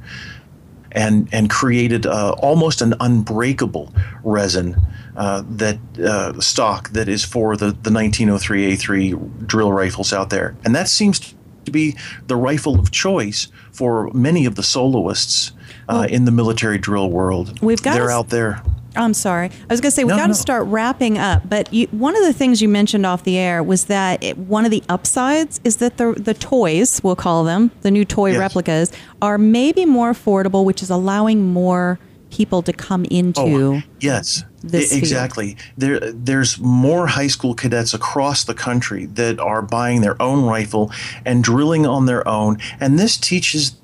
[0.91, 4.75] and and created uh, almost an unbreakable resin
[5.15, 10.55] uh, that uh, stock that is for the, the 1903A3 drill rifles out there.
[10.63, 11.33] And that seems
[11.65, 11.97] to be
[12.27, 15.51] the rifle of choice for many of the soloists
[15.89, 17.59] uh, well, in the military drill world.
[17.61, 18.61] We've got They're out there.
[18.97, 19.47] I'm sorry.
[19.47, 21.47] I was going to say, we've no, got to start wrapping up.
[21.47, 24.65] But you, one of the things you mentioned off the air was that it, one
[24.65, 28.39] of the upsides is that the, the toys, we'll call them, the new toy yes.
[28.39, 33.81] replicas, are maybe more affordable, which is allowing more people to come into oh, uh,
[33.99, 40.21] yes exactly there there's more high school cadets across the country that are buying their
[40.21, 40.91] own rifle
[41.25, 43.77] and drilling on their own and this teaches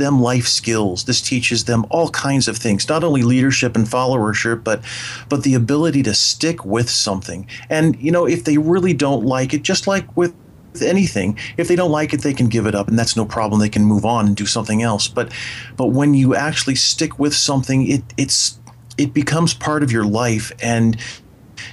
[0.00, 4.64] them life skills this teaches them all kinds of things not only leadership and followership
[4.64, 4.82] but
[5.28, 9.54] but the ability to stick with something and you know if they really don't like
[9.54, 10.34] it just like with
[10.80, 11.38] anything.
[11.56, 13.60] If they don't like it, they can give it up, and that's no problem.
[13.60, 15.08] They can move on and do something else.
[15.08, 15.32] But
[15.76, 18.58] but when you actually stick with something, it it's
[18.96, 20.96] it becomes part of your life, and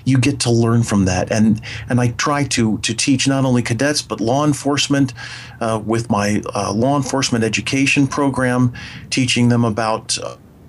[0.05, 1.31] you get to learn from that.
[1.31, 5.13] And and I try to to teach not only cadets but law enforcement
[5.59, 8.73] uh, with my uh, law enforcement education program,
[9.09, 10.17] teaching them about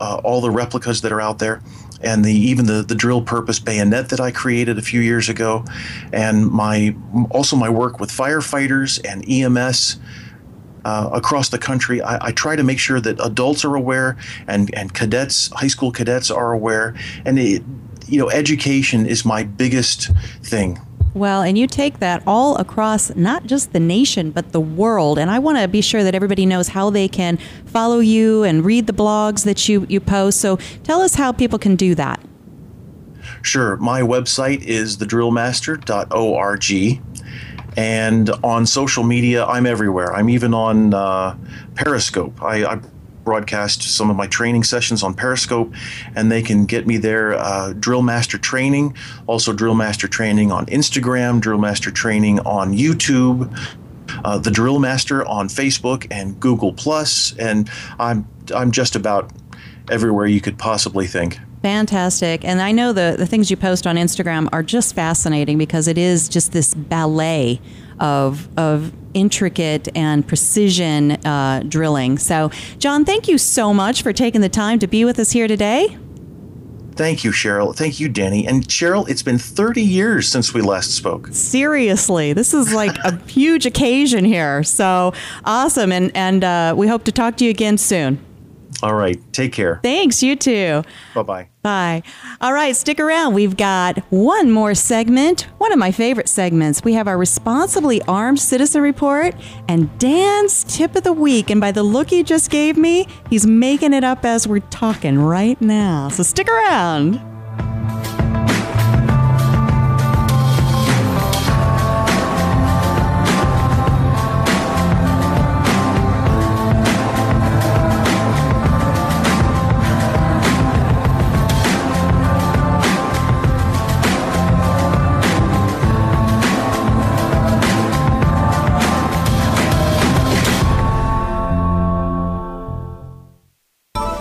[0.01, 1.61] uh, all the replicas that are out there
[2.01, 5.65] and the even the, the drill purpose bayonet that I created a few years ago,
[6.13, 6.95] and my
[7.31, 9.99] also my work with firefighters and EMS.
[10.85, 14.73] Uh, across the country, I, I, try to make sure that adults are aware and,
[14.75, 16.95] and cadets, high school cadets are aware.
[17.27, 17.63] And, it,
[18.09, 20.11] you know, education is my biggest
[20.43, 20.79] thing
[21.19, 25.19] well, and you take that all across not just the nation, but the world.
[25.19, 28.65] And I want to be sure that everybody knows how they can follow you and
[28.65, 30.41] read the blogs that you, you post.
[30.41, 32.21] So tell us how people can do that.
[33.43, 33.77] Sure.
[33.77, 37.03] My website is thedrillmaster.org.
[37.77, 40.13] And on social media, I'm everywhere.
[40.13, 41.37] I'm even on uh,
[41.75, 42.43] Periscope.
[42.43, 42.81] I, I
[43.29, 45.71] broadcast some of my training sessions on Periscope,
[46.17, 47.35] and they can get me there.
[47.35, 53.55] Uh, Drill Master Training, also Drill Master Training on Instagram, Drill Master Training on YouTube.
[54.25, 59.31] Uh, the Drill Master on Facebook and Google Plus, and I'm I'm just about
[59.91, 61.39] everywhere you could possibly think.
[61.61, 62.47] Fantastic.
[62.47, 65.99] And I know the, the things you post on Instagram are just fascinating because it
[65.99, 67.61] is just this ballet
[68.01, 72.19] of, of intricate and precision uh, drilling.
[72.19, 75.49] So, John, thank you so much for taking the time to be with us here
[75.49, 75.97] today.
[76.99, 77.77] Thank you, Cheryl.
[77.77, 78.45] Thank you, Danny.
[78.45, 81.29] And Cheryl, it's been 30 years since we last spoke.
[81.31, 84.65] Seriously, this is like a huge occasion here.
[84.65, 85.93] So awesome.
[85.93, 88.19] And, and uh, we hope to talk to you again soon.
[88.83, 89.21] All right.
[89.33, 89.81] Take care.
[89.83, 90.23] Thanks.
[90.23, 90.83] You too.
[91.15, 91.49] Bye bye.
[91.63, 92.03] Bye.
[92.41, 92.77] All right.
[92.77, 93.35] Stick around.
[93.35, 96.85] We've got one more segment, one of my favorite segments.
[96.85, 99.35] We have our Responsibly Armed Citizen Report
[99.69, 101.51] and Dan's Tip of the Week.
[101.51, 105.19] And by the look he just gave me, he's making it up as we're talking
[105.19, 106.09] right now.
[106.09, 107.38] So stick around.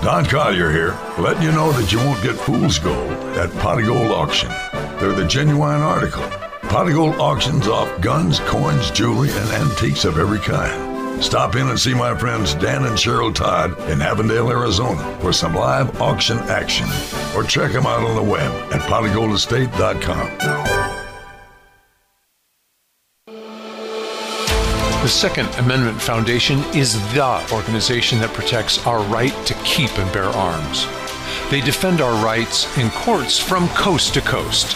[0.08, 4.10] Don Collier here, letting you know that you won't get fool's gold at Pot Gold
[4.10, 4.48] Auction.
[5.02, 6.24] They're the genuine article.
[6.70, 11.22] Pot Gold auctions off guns, coins, jewelry, and antiques of every kind.
[11.22, 15.54] Stop in and see my friends Dan and Cheryl Todd in Avondale, Arizona for some
[15.54, 16.88] live auction action.
[17.36, 20.77] Or check them out on the web at potofgoldestate.com.
[25.08, 30.26] The Second Amendment Foundation is the organization that protects our right to keep and bear
[30.26, 30.86] arms.
[31.50, 34.76] They defend our rights in courts from coast to coast.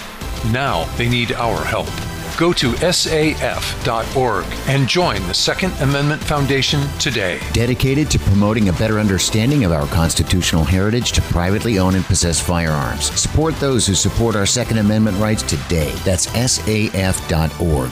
[0.53, 1.89] Now they need our help.
[2.37, 7.41] Go to saf.org and join the Second Amendment Foundation today.
[7.51, 12.39] Dedicated to promoting a better understanding of our constitutional heritage to privately own and possess
[12.39, 13.11] firearms.
[13.19, 15.91] Support those who support our Second Amendment rights today.
[16.05, 17.91] That's saf.org.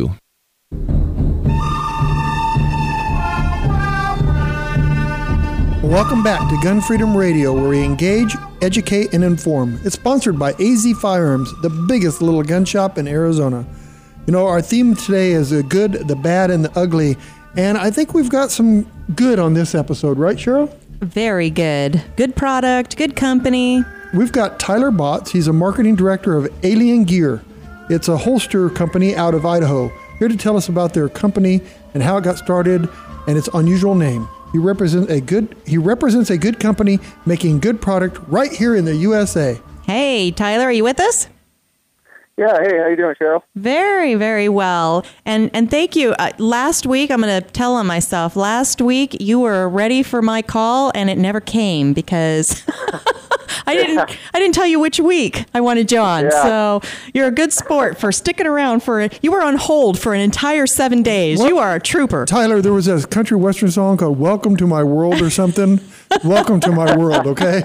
[5.91, 9.77] Welcome back to Gun Freedom Radio, where we engage, educate, and inform.
[9.83, 13.65] It's sponsored by AZ Firearms, the biggest little gun shop in Arizona.
[14.25, 17.17] You know, our theme today is the good, the bad, and the ugly.
[17.57, 20.73] And I think we've got some good on this episode, right, Cheryl?
[21.01, 22.01] Very good.
[22.15, 23.83] Good product, good company.
[24.13, 25.31] We've got Tyler Botts.
[25.31, 27.43] He's a marketing director of Alien Gear.
[27.89, 29.91] It's a holster company out of Idaho.
[30.21, 31.61] Here to tell us about their company
[31.95, 32.87] and how it got started
[33.25, 34.29] and its unusual name.
[34.51, 38.85] He represents a good he represents a good company making good product right here in
[38.85, 39.59] the USA.
[39.81, 41.27] Hey, Tyler, are you with us?
[42.37, 43.41] Yeah, hey, how you doing, Cheryl?
[43.55, 45.03] Very, very well.
[45.25, 46.11] And and thank you.
[46.19, 48.35] Uh, last week, I'm going to tell on myself.
[48.35, 52.63] Last week, you were ready for my call, and it never came because
[53.67, 53.99] I didn't.
[54.33, 56.25] I didn't tell you which week I wanted you on.
[56.25, 56.29] Yeah.
[56.43, 56.81] So
[57.13, 59.01] you're a good sport for sticking around for.
[59.01, 59.19] It.
[59.21, 61.39] You were on hold for an entire seven days.
[61.39, 61.47] What?
[61.49, 62.25] You are a trooper.
[62.25, 65.79] Tyler, there was a country western song called "Welcome to My World" or something.
[66.23, 67.63] Welcome to my world, okay?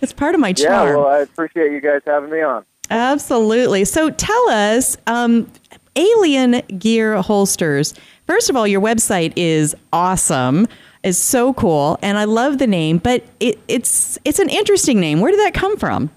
[0.00, 0.96] It's part of my Yeah, charm.
[0.98, 2.64] well, I appreciate you guys having me on.
[2.90, 3.84] Absolutely.
[3.84, 5.50] So tell us, um,
[5.96, 7.94] Alien Gear Holsters.
[8.26, 10.68] First of all, your website is awesome.
[11.02, 12.98] Is so cool, and I love the name.
[12.98, 15.20] But it, it's it's an interesting name.
[15.20, 16.10] Where did that come from?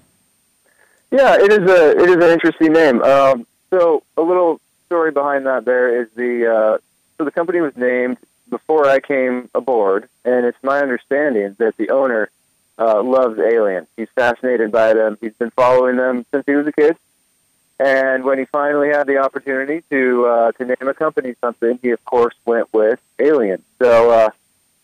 [1.10, 3.02] Yeah, it is a it is an interesting name.
[3.02, 6.78] Um, so a little story behind that there is the uh,
[7.18, 8.18] so the company was named
[8.48, 12.30] before I came aboard, and it's my understanding that the owner
[12.78, 13.88] uh, loves aliens.
[13.96, 15.18] He's fascinated by them.
[15.20, 16.96] He's been following them since he was a kid.
[17.78, 21.90] And when he finally had the opportunity to uh, to name a company something, he
[21.90, 23.62] of course went with Alien.
[23.78, 24.30] So, uh,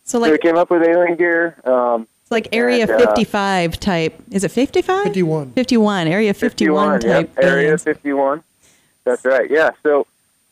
[0.03, 1.57] So so he came up with Alien Gear.
[1.63, 4.21] Um, it's like Area and, uh, 55 type.
[4.31, 5.03] Is it 55?
[5.03, 5.51] 51.
[5.51, 6.07] 51.
[6.07, 7.03] Area 51, type.
[7.35, 8.43] yep, Area 51.
[9.05, 9.49] That's right.
[9.49, 9.71] Yeah.
[9.81, 10.07] So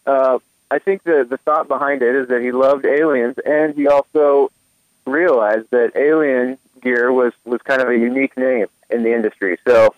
[0.06, 3.88] uh, I think the the thought behind it is that he loved aliens, and he
[3.88, 4.52] also
[5.06, 9.58] realized that alien gear was was kind of a unique name in the industry.
[9.66, 9.96] So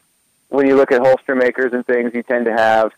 [0.50, 2.92] when you look at holster makers and things, you tend to have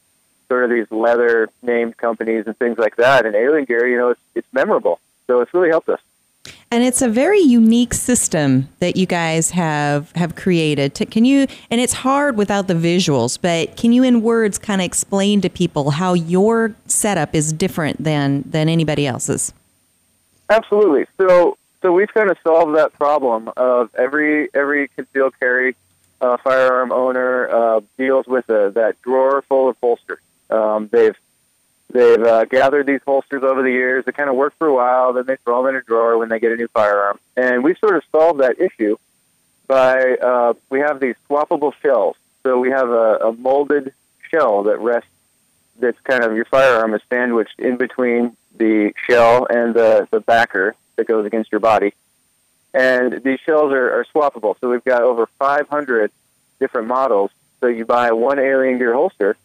[0.48, 3.26] sort of these leather named companies and things like that.
[3.26, 5.00] And alien gear, you know, it's it's memorable.
[5.28, 6.00] So it's really helped us.
[6.72, 10.96] And it's a very unique system that you guys have have created.
[10.96, 11.48] To, can you?
[11.70, 15.50] And it's hard without the visuals, but can you, in words, kind of explain to
[15.50, 19.54] people how your setup is different than than anybody else's?
[20.50, 21.06] Absolutely.
[21.18, 25.76] So so we've kind of solved that problem of every every concealed carry
[26.20, 30.20] uh, firearm owner uh, deals with a, that drawer full of holsters.
[30.50, 31.16] Um, they've
[31.96, 34.06] they've uh, gathered these holsters over the years.
[34.06, 36.30] They kind of work for a while, then they throw them in a drawer when
[36.30, 37.20] they get a new firearm.
[37.36, 38.98] And we've sort of solved that issue
[39.68, 42.16] by uh, we have these swappable shells.
[42.44, 43.94] So we have a, a molded
[44.30, 45.10] shell that rests.
[45.78, 50.76] That's kind of your firearm is sandwiched in between the shell and the, the backer
[50.96, 51.94] that goes against your body.
[52.74, 54.56] And these shells are, are swappable.
[54.62, 56.12] So we've got over 500
[56.60, 57.32] different models.
[57.60, 59.38] So you buy one Alien Gear holster,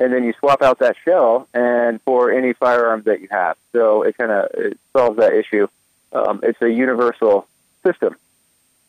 [0.00, 3.56] and then you swap out that shell and for any firearms that you have.
[3.72, 4.48] So it kind of
[4.92, 5.68] solves that issue.
[6.12, 7.46] Um, it's a universal
[7.84, 8.16] system,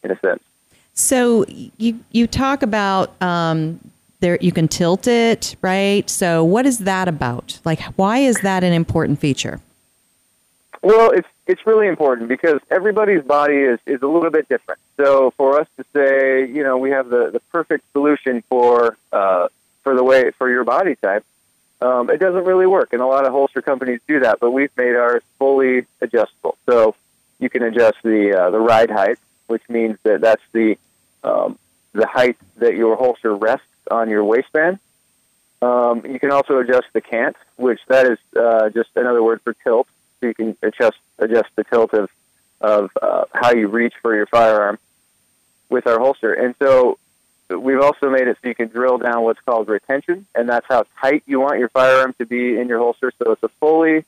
[0.04, 0.42] in a sense.
[0.94, 3.80] So you you talk about um,
[4.20, 6.10] there you can tilt it, right?
[6.10, 7.60] So what is that about?
[7.66, 9.62] Like, why is that an important feature?
[10.82, 14.80] Well, it's it's really important because everybody's body is, is a little bit different.
[14.98, 19.48] So for us to say, you know, we have the, the perfect solution for uh,
[19.90, 21.26] for the way for your body type,
[21.82, 22.94] um, it doesn't really work.
[22.94, 26.58] And a lot of holster companies do that, but we've made ours fully adjustable.
[26.68, 26.94] So
[27.40, 29.18] you can adjust the uh, the ride height,
[29.48, 30.78] which means that that's the
[31.24, 31.58] um,
[31.94, 34.78] the height that your holster rests on your waistband.
[35.64, 39.56] Um, you can also adjust the cant, which that is uh, just another word for
[39.56, 39.88] tilt.
[40.20, 42.12] So you can adjust adjust the tilt of
[42.62, 44.78] of uh, how you reach for your firearm
[45.68, 46.32] with our holster.
[46.32, 47.00] And so
[47.50, 50.86] we've also made it so you can drill down what's called retention, and that's how
[51.00, 53.12] tight you want your firearm to be in your holster.
[53.18, 54.06] So it's a fully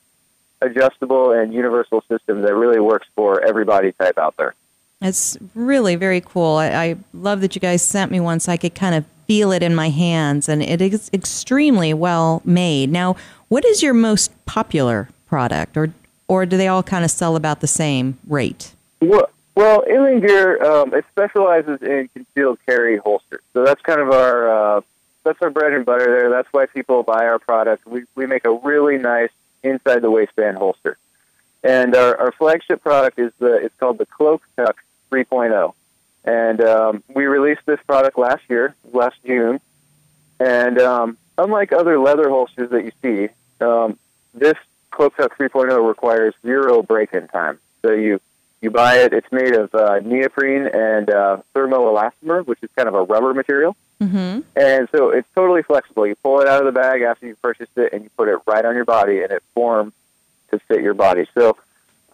[0.60, 4.54] adjustable and universal system that really works for every body type out there.
[5.00, 6.56] It's really very cool.
[6.56, 9.50] I, I love that you guys sent me one so I could kind of feel
[9.50, 12.90] it in my hands, and it is extremely well made.
[12.90, 13.16] Now,
[13.48, 15.92] what is your most popular product, or
[16.28, 18.74] or do they all kind of sell about the same rate?
[19.00, 24.10] Well, well, Alien Gear um, it specializes in concealed carry holsters, so that's kind of
[24.10, 24.80] our uh,
[25.24, 26.30] that's our bread and butter there.
[26.30, 27.86] That's why people buy our product.
[27.86, 29.30] We we make a really nice
[29.62, 30.96] inside the waistband holster,
[31.62, 35.74] and our, our flagship product is the it's called the Cloak Tuck 3.0,
[36.24, 39.60] and um, we released this product last year, last June,
[40.40, 43.28] and um, unlike other leather holsters that you see,
[43.64, 43.98] um,
[44.32, 44.56] this
[44.90, 47.58] Cloak Tuck 3.0 requires zero break-in time.
[47.82, 48.20] So you
[48.62, 49.12] you buy it.
[49.12, 53.76] It's made of uh, neoprene and uh, thermoelastomer, which is kind of a rubber material.
[54.00, 54.40] Mm-hmm.
[54.56, 56.06] And so it's totally flexible.
[56.06, 58.38] You pull it out of the bag after you purchased it, and you put it
[58.46, 59.92] right on your body, and it forms
[60.50, 61.26] to fit your body.
[61.34, 61.56] So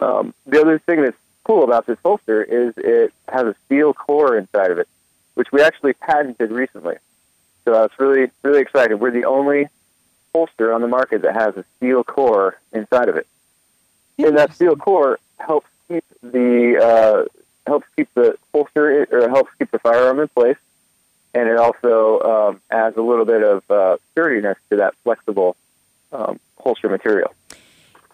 [0.01, 4.37] um, the other thing that's cool about this holster is it has a steel core
[4.37, 4.89] inside of it,
[5.35, 6.97] which we actually patented recently.
[7.65, 8.99] So it's really really exciting.
[8.99, 9.69] We're the only
[10.35, 13.27] holster on the market that has a steel core inside of it,
[14.19, 17.25] and that steel core helps keep the uh,
[17.67, 20.57] helps keep the holster or helps keep the firearm in place,
[21.35, 25.57] and it also um, adds a little bit of uh, sturdiness to that flexible
[26.13, 27.33] um, holster material.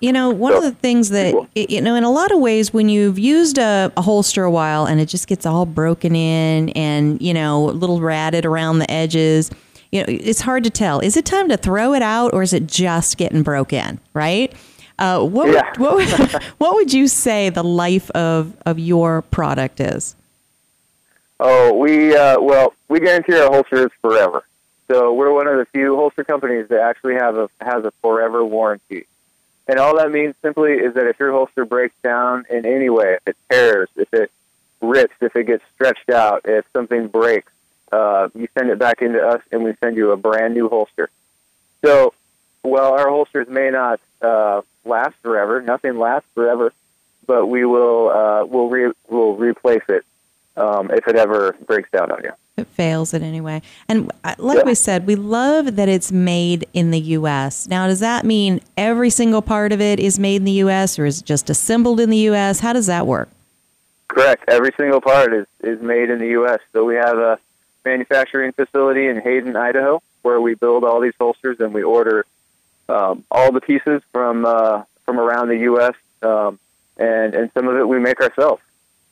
[0.00, 2.74] You know, one so, of the things that, you know, in a lot of ways,
[2.74, 6.68] when you've used a, a, holster a while and it just gets all broken in
[6.70, 9.50] and, you know, a little ratted around the edges,
[9.92, 11.00] you know, it's hard to tell.
[11.00, 14.52] Is it time to throw it out or is it just getting broken, right?
[14.98, 15.70] Uh, what, yeah.
[15.70, 20.16] would, what, would, what would you say the life of, of your product is?
[21.40, 24.44] Oh, we, uh, well, we guarantee our holsters forever.
[24.88, 28.44] So we're one of the few holster companies that actually have a, has a forever
[28.44, 29.06] warranty.
[29.66, 33.14] And all that means simply is that if your holster breaks down in any way,
[33.14, 34.30] if it tears, if it
[34.80, 37.50] rips, if it gets stretched out, if something breaks,
[37.90, 41.08] uh, you send it back into us and we send you a brand new holster.
[41.82, 42.12] So
[42.62, 46.72] while our holsters may not uh, last forever, nothing lasts forever,
[47.26, 50.04] but we will uh, we'll re- we'll replace it
[50.56, 53.62] um, if it ever breaks down on you it fails in any way.
[53.88, 54.64] And uh, like yeah.
[54.64, 57.66] we said, we love that it's made in the U.S.
[57.66, 60.98] Now, does that mean every single part of it is made in the U.S.
[60.98, 62.60] or is it just assembled in the U.S.?
[62.60, 63.28] How does that work?
[64.08, 64.44] Correct.
[64.48, 66.60] Every single part is, is made in the U.S.
[66.72, 67.38] So we have a
[67.84, 72.24] manufacturing facility in Hayden, Idaho, where we build all these holsters and we order
[72.88, 75.94] um, all the pieces from uh, from around the U.S.
[76.22, 76.58] Um,
[76.96, 78.62] and and some of it we make ourselves.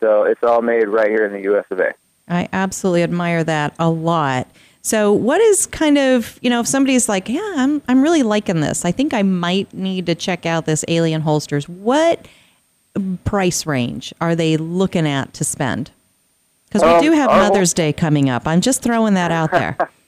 [0.00, 1.64] So it's all made right here in the U.S.
[1.70, 1.94] of A.
[2.28, 4.48] I absolutely admire that a lot.
[4.84, 8.60] So, what is kind of, you know, if somebody's like, yeah, I'm, I'm really liking
[8.60, 12.26] this, I think I might need to check out this Alien Holsters, what
[13.24, 15.92] price range are they looking at to spend?
[16.66, 18.46] Because we um, do have Mother's Day coming up.
[18.46, 19.76] I'm just throwing that out there.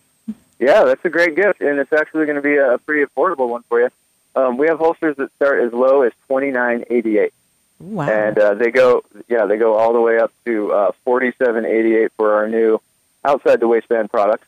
[0.58, 3.62] yeah, that's a great gift, and it's actually going to be a pretty affordable one
[3.68, 3.90] for you.
[4.36, 7.32] Um, we have holsters that start as low as twenty nine eighty eight.
[7.80, 8.08] Wow.
[8.08, 12.12] And uh, they go, yeah, they go all the way up to uh, forty-seven eighty-eight
[12.16, 12.80] for our new
[13.24, 14.44] outside the waistband product.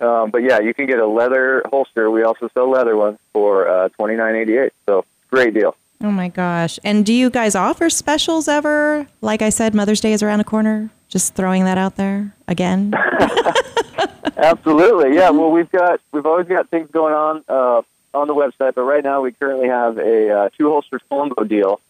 [0.00, 2.10] Um, but yeah, you can get a leather holster.
[2.10, 4.72] We also sell leather ones for uh, twenty-nine eighty-eight.
[4.86, 5.76] So great deal.
[6.00, 6.78] Oh my gosh!
[6.84, 9.08] And do you guys offer specials ever?
[9.20, 10.90] Like I said, Mother's Day is around the corner.
[11.08, 12.94] Just throwing that out there again.
[14.36, 15.30] Absolutely, yeah.
[15.30, 17.82] Well, we've got we've always got things going on uh,
[18.14, 21.80] on the website, but right now we currently have a uh, two holster combo deal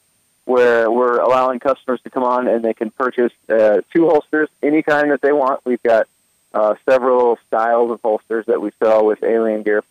[0.45, 4.83] where we're allowing customers to come on and they can purchase uh, two holsters, any
[4.83, 5.61] kind that they want.
[5.67, 6.09] We've got
[6.55, 9.85] uh, several styles of holsters that we sell with Alien Gear,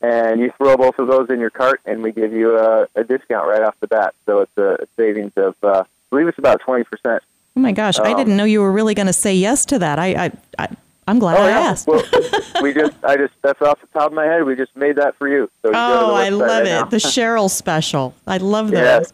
[0.00, 3.02] and you throw both of those in your cart, and we give you a, a
[3.02, 4.14] discount right off the bat.
[4.24, 7.22] So it's a, savings of, uh, I believe it's about twenty percent.
[7.58, 9.80] Oh my gosh, I Um, didn't know you were really going to say yes to
[9.80, 9.98] that.
[9.98, 10.68] I, I, I
[11.08, 11.88] I'm glad oh I yeah, asked.
[11.88, 12.04] well,
[12.62, 14.44] we just, I just, that's off the top of my head.
[14.44, 15.50] We just made that for you.
[15.62, 16.70] So you go to the Oh, I love right it.
[16.70, 16.84] now.
[16.84, 18.14] The Cheryl special.
[18.28, 19.00] I love Yeah.
[19.00, 19.12] those.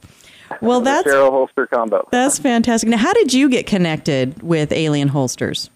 [0.60, 2.06] Well, The that's Cheryl holster combo.
[2.12, 2.90] that's fantastic.
[2.90, 5.70] Now, how did you get connected with Alien Holsters?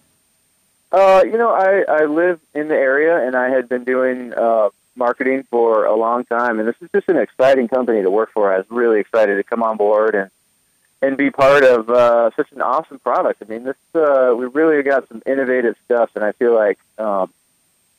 [0.91, 4.69] Uh, you know, I, I live in the area and I had been doing uh,
[4.95, 8.53] marketing for a long time, and this is just an exciting company to work for.
[8.53, 10.29] I was really excited to come on board and
[11.01, 13.41] and be part of uh, such an awesome product.
[13.41, 17.31] I mean, this uh, we really got some innovative stuff, and I feel like um,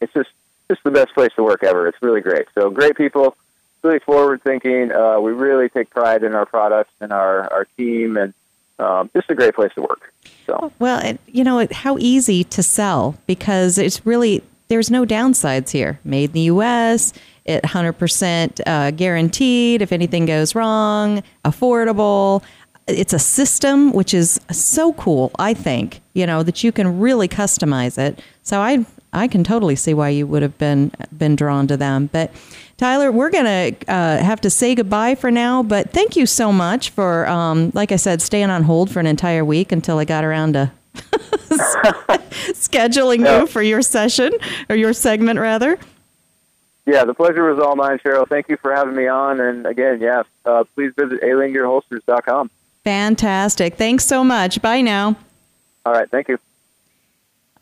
[0.00, 0.30] it's just
[0.68, 1.88] just the best place to work ever.
[1.88, 2.46] It's really great.
[2.54, 3.36] So great people,
[3.82, 4.92] really forward thinking.
[4.92, 8.34] Uh, we really take pride in our products and our our team, and
[8.80, 10.12] um, just a great place to work.
[10.46, 10.72] So.
[10.78, 16.00] Well, it, you know, how easy to sell because it's really, there's no downsides here.
[16.04, 17.12] Made in the U.S.,
[17.44, 22.42] it 100% uh, guaranteed if anything goes wrong, affordable.
[22.86, 27.28] It's a system which is so cool, I think, you know, that you can really
[27.28, 28.18] customize it.
[28.42, 32.08] So I I can totally see why you would have been been drawn to them.
[32.12, 32.32] But
[32.76, 35.62] Tyler, we're gonna uh, have to say goodbye for now.
[35.62, 39.06] But thank you so much for, um, like I said, staying on hold for an
[39.06, 40.72] entire week until I got around to
[42.54, 43.40] scheduling Yeah.
[43.40, 44.32] you for your session
[44.68, 45.78] or your segment rather.
[46.86, 48.26] Yeah, the pleasure was all mine, Cheryl.
[48.28, 49.38] Thank you for having me on.
[49.40, 52.50] And again, yeah, uh, please visit aliengearholsters.com.
[52.84, 53.76] Fantastic.
[53.76, 54.62] Thanks so much.
[54.62, 55.16] Bye now.
[55.86, 56.38] All right, thank you.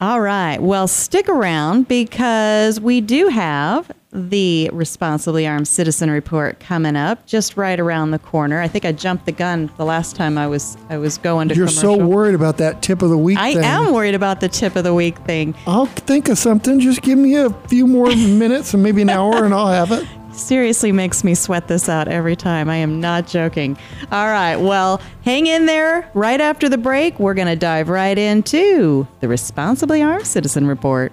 [0.00, 0.58] All right.
[0.62, 7.56] Well, stick around because we do have the Responsibly Armed Citizen Report coming up just
[7.56, 8.60] right around the corner.
[8.60, 11.54] I think I jumped the gun the last time I was I was going to
[11.54, 11.96] You're commercial.
[11.98, 13.64] so worried about that tip of the week I thing.
[13.64, 15.54] am worried about the tip of the week thing.
[15.66, 16.78] I'll think of something.
[16.80, 20.06] Just give me a few more minutes and maybe an hour and I'll have it.
[20.38, 22.70] Seriously makes me sweat this out every time.
[22.70, 23.76] I am not joking.
[24.10, 24.56] All right.
[24.56, 26.10] Well, hang in there.
[26.14, 31.12] Right after the break, we're going to dive right into the Responsibly Armed Citizen Report.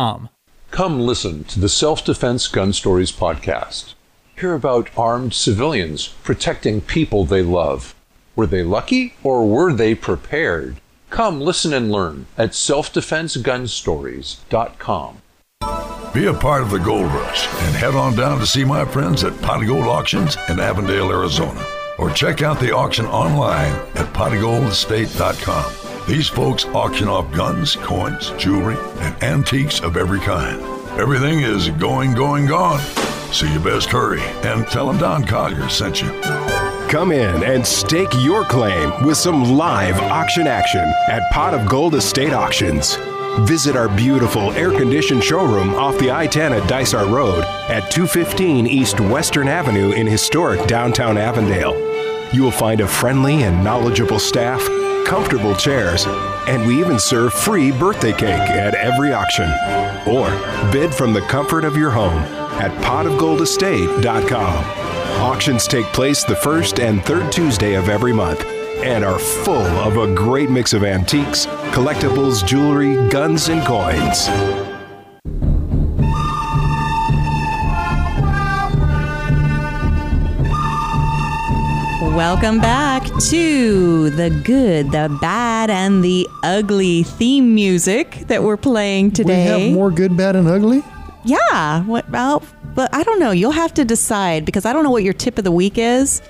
[0.71, 3.93] Come listen to the Self Defense Gun Stories podcast.
[4.35, 7.93] Hear about armed civilians protecting people they love.
[8.35, 10.81] Were they lucky or were they prepared?
[11.11, 15.21] Come listen and learn at selfdefensegunstories.com.
[16.15, 19.23] Be a part of the gold rush and head on down to see my friends
[19.23, 21.63] at Pot of Gold Auctions in Avondale, Arizona.
[21.99, 25.90] Or check out the auction online at potofgoldestate.com.
[26.07, 30.61] These folks auction off guns, coins, jewelry, and antiques of every kind.
[30.99, 32.81] Everything is going, going, gone.
[33.31, 36.09] So you best hurry and tell them Don Collier sent you.
[36.89, 41.95] Come in and stake your claim with some live auction action at Pot of Gold
[41.95, 42.97] Estate Auctions.
[43.47, 48.67] Visit our beautiful air conditioned showroom off the I 10 at Dysart Road at 215
[48.67, 51.73] East Western Avenue in historic downtown Avondale.
[52.33, 54.67] You will find a friendly and knowledgeable staff,
[55.05, 56.05] comfortable chairs,
[56.47, 59.49] and we even serve free birthday cake at every auction.
[60.07, 60.29] Or
[60.71, 62.23] bid from the comfort of your home
[62.61, 64.63] at potofgoldestate.com.
[65.21, 68.43] Auctions take place the first and third Tuesday of every month
[68.83, 74.27] and are full of a great mix of antiques, collectibles, jewelry, guns, and coins.
[82.15, 89.11] Welcome back to the good, the bad, and the ugly theme music that we're playing
[89.11, 89.55] today.
[89.55, 90.83] We have more good, bad, and ugly?
[91.23, 91.83] Yeah.
[91.83, 92.43] What, well,
[92.75, 93.31] but I don't know.
[93.31, 96.21] You'll have to decide because I don't know what your tip of the week is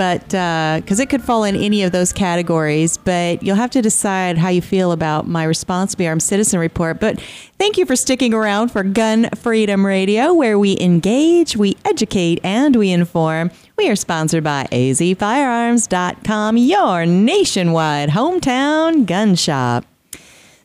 [0.00, 3.82] but because uh, it could fall in any of those categories, but you'll have to
[3.82, 7.00] decide how you feel about my response to responsibly armed citizen report.
[7.00, 7.20] But
[7.58, 12.76] thank you for sticking around for Gun Freedom Radio, where we engage, we educate, and
[12.76, 13.50] we inform.
[13.76, 19.84] We are sponsored by azfirearms.com, your nationwide hometown gun shop.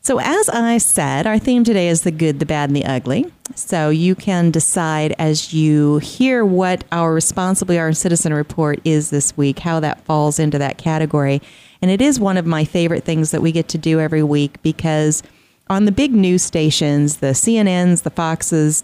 [0.05, 3.25] So, as I said, our theme today is the good, the bad, and the ugly.
[3.55, 9.35] So, you can decide as you hear what our Responsibly Armed Citizen report is this
[9.35, 11.41] week, how that falls into that category.
[11.81, 14.61] And it is one of my favorite things that we get to do every week
[14.61, 15.23] because
[15.71, 18.83] on the big news stations, the CNNs, the Foxes,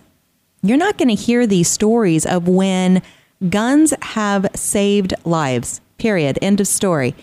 [0.63, 3.03] you're not going to hear these stories of when
[3.47, 6.39] guns have saved lives, period.
[6.41, 7.13] End of story.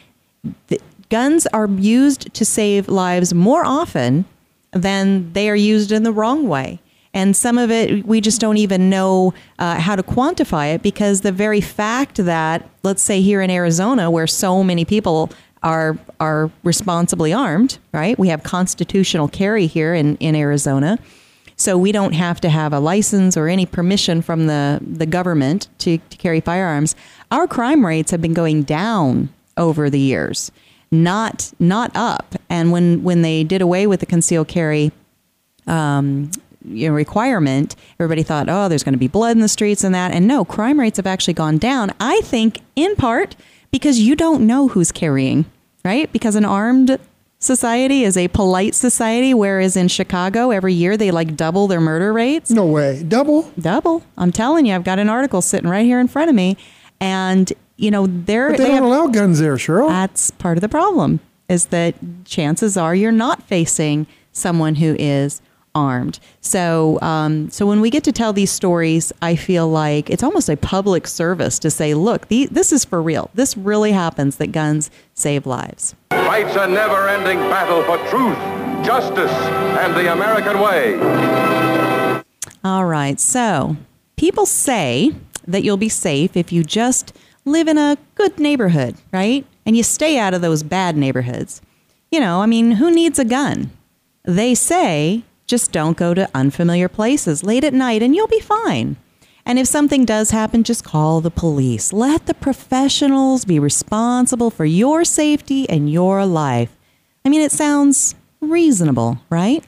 [1.10, 4.26] Guns are used to save lives more often
[4.72, 6.80] than they are used in the wrong way.
[7.14, 11.22] And some of it, we just don't even know uh, how to quantify it because
[11.22, 15.30] the very fact that, let's say here in Arizona, where so many people
[15.62, 18.18] are are responsibly armed, right?
[18.18, 20.98] We have constitutional carry here in, in Arizona.
[21.56, 25.66] So we don't have to have a license or any permission from the, the government
[25.78, 26.94] to, to carry firearms.
[27.32, 30.52] Our crime rates have been going down over the years
[30.90, 32.34] not not up.
[32.48, 34.92] And when when they did away with the concealed carry
[35.66, 36.30] um,
[36.64, 39.94] you know, requirement, everybody thought, oh, there's going to be blood in the streets and
[39.94, 40.12] that.
[40.12, 41.92] And no, crime rates have actually gone down.
[42.00, 43.36] I think in part
[43.70, 45.44] because you don't know who's carrying,
[45.84, 46.10] right?
[46.12, 46.98] Because an armed
[47.38, 52.12] society is a polite society, whereas in Chicago, every year they like double their murder
[52.12, 52.50] rates.
[52.50, 53.02] No way.
[53.02, 53.52] Double?
[53.58, 54.02] Double.
[54.16, 56.56] I'm telling you, I've got an article sitting right here in front of me.
[57.00, 59.88] And you know, they're but they, they don't have, allow guns there, Cheryl.
[59.88, 61.20] That's part of the problem.
[61.48, 61.94] Is that
[62.26, 65.40] chances are you're not facing someone who is
[65.74, 66.18] armed.
[66.40, 70.48] So, um, so when we get to tell these stories, I feel like it's almost
[70.48, 73.30] a public service to say, look, the, this is for real.
[73.34, 75.94] This really happens that guns save lives.
[76.10, 78.36] Fights a never-ending battle for truth,
[78.84, 79.30] justice,
[79.78, 80.96] and the American way.
[82.64, 83.20] All right.
[83.20, 83.76] So
[84.16, 85.14] people say
[85.46, 87.16] that you'll be safe if you just
[87.48, 89.44] live in a good neighborhood, right?
[89.66, 91.60] And you stay out of those bad neighborhoods.
[92.10, 93.70] You know, I mean, who needs a gun?
[94.24, 98.96] They say just don't go to unfamiliar places late at night and you'll be fine.
[99.46, 101.90] And if something does happen, just call the police.
[101.90, 106.76] Let the professionals be responsible for your safety and your life.
[107.24, 109.64] I mean, it sounds reasonable, right?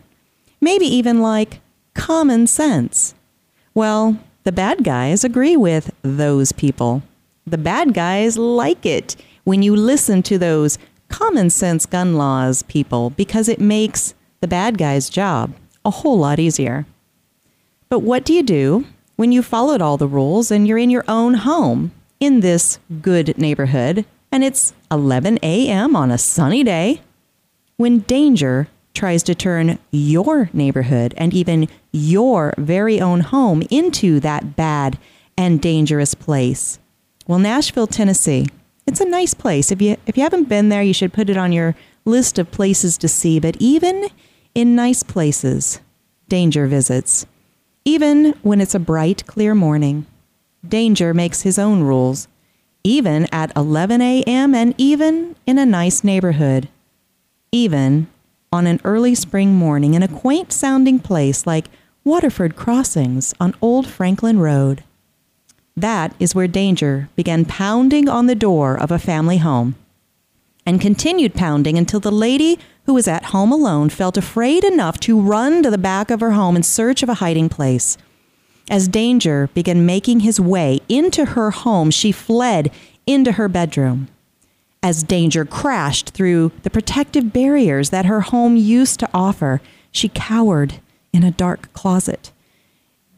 [0.61, 1.61] Maybe even like
[1.95, 3.15] common sense.
[3.73, 7.03] Well, the bad guys agree with those people.
[7.51, 10.79] The bad guys like it when you listen to those
[11.09, 15.53] common sense gun laws people because it makes the bad guy's job
[15.85, 16.87] a whole lot easier.
[17.89, 18.85] But what do you do
[19.17, 21.91] when you followed all the rules and you're in your own home
[22.21, 25.97] in this good neighborhood and it's 11 a.m.
[25.97, 27.01] on a sunny day
[27.79, 34.55] when danger tries to turn your neighborhood and even your very own home into that
[34.55, 35.01] bad
[35.37, 36.79] and dangerous place?
[37.31, 38.49] Well, Nashville, Tennessee,
[38.89, 39.71] it's a nice place.
[39.71, 42.51] If you if you haven't been there, you should put it on your list of
[42.51, 43.39] places to see.
[43.39, 44.09] But even
[44.53, 45.81] in nice places,
[46.29, 47.27] danger visits.
[47.85, 50.07] Even when it's a bright, clear morning,
[50.69, 52.27] danger makes his own rules.
[52.83, 54.53] Even at 11 a.m.
[54.53, 56.69] and even in a nice neighborhood.
[57.53, 58.09] Even
[58.53, 61.71] on an early spring morning in a quaint sounding place like
[62.03, 64.83] Waterford Crossings on Old Franklin Road.
[65.77, 69.77] That is where danger began pounding on the door of a family home
[70.67, 75.21] and continued pounding until the lady who was at home alone felt afraid enough to
[75.21, 77.97] run to the back of her home in search of a hiding place.
[78.69, 82.71] As danger began making his way into her home, she fled
[83.07, 84.09] into her bedroom.
[84.83, 89.61] As danger crashed through the protective barriers that her home used to offer,
[89.91, 90.81] she cowered
[91.13, 92.31] in a dark closet.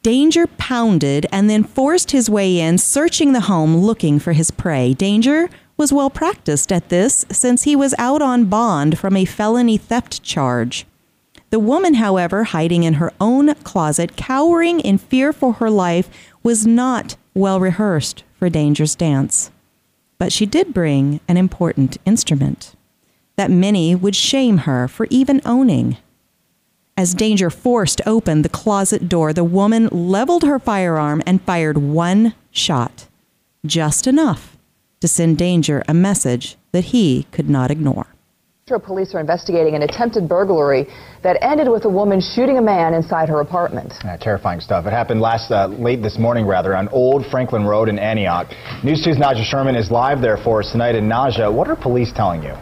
[0.03, 4.95] Danger pounded and then forced his way in, searching the home looking for his prey.
[4.95, 9.77] Danger was well practiced at this since he was out on bond from a felony
[9.77, 10.87] theft charge.
[11.51, 16.09] The woman, however, hiding in her own closet, cowering in fear for her life,
[16.43, 19.51] was not well rehearsed for Danger's dance.
[20.19, 22.75] But she did bring an important instrument
[23.37, 25.97] that many would shame her for even owning.
[26.95, 32.35] As Danger forced open the closet door, the woman leveled her firearm and fired one
[32.51, 33.09] shot,
[33.65, 34.59] just enough
[35.01, 38.09] to send Danger a message that he could not ignore.
[38.85, 40.87] Police are investigating an attempted burglary
[41.23, 43.93] that ended with a woman shooting a man inside her apartment.
[44.03, 44.87] Yeah, terrifying stuff.
[44.87, 48.49] It happened last uh, late this morning, rather, on Old Franklin Road in Antioch.
[48.83, 50.95] News 2's Naja Sherman is live there for us tonight.
[50.95, 52.55] And Naja, what are police telling you?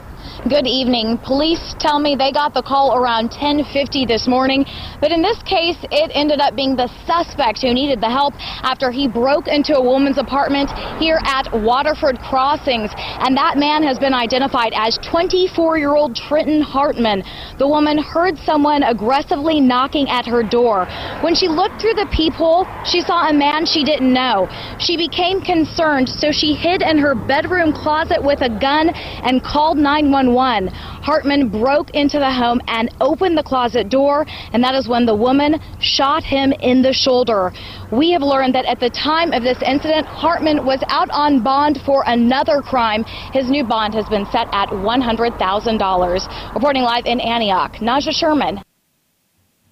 [0.48, 1.18] Good evening.
[1.18, 4.64] Police tell me they got the call around 10:50 this morning,
[4.98, 8.32] but in this case, it ended up being the suspect who needed the help
[8.64, 13.98] after he broke into a woman's apartment here at Waterford Crossings, and that man has
[13.98, 17.22] been identified as 24-year-old Trenton Hartman.
[17.58, 20.86] The woman heard someone aggressively knocking at her door.
[21.20, 24.48] When she looked through the peephole, she saw a man she didn't know.
[24.78, 29.76] She became concerned, so she hid in her bedroom closet with a gun and called
[29.76, 30.29] 911.
[30.30, 30.68] 911.
[31.02, 35.14] Hartman broke into the home and opened the closet door, and that is when the
[35.14, 37.52] woman shot him in the shoulder.
[37.90, 41.80] We have learned that at the time of this incident, Hartman was out on bond
[41.84, 43.04] for another crime.
[43.32, 46.54] His new bond has been set at $100,000.
[46.54, 48.62] Reporting live in Antioch, Naja Sherman.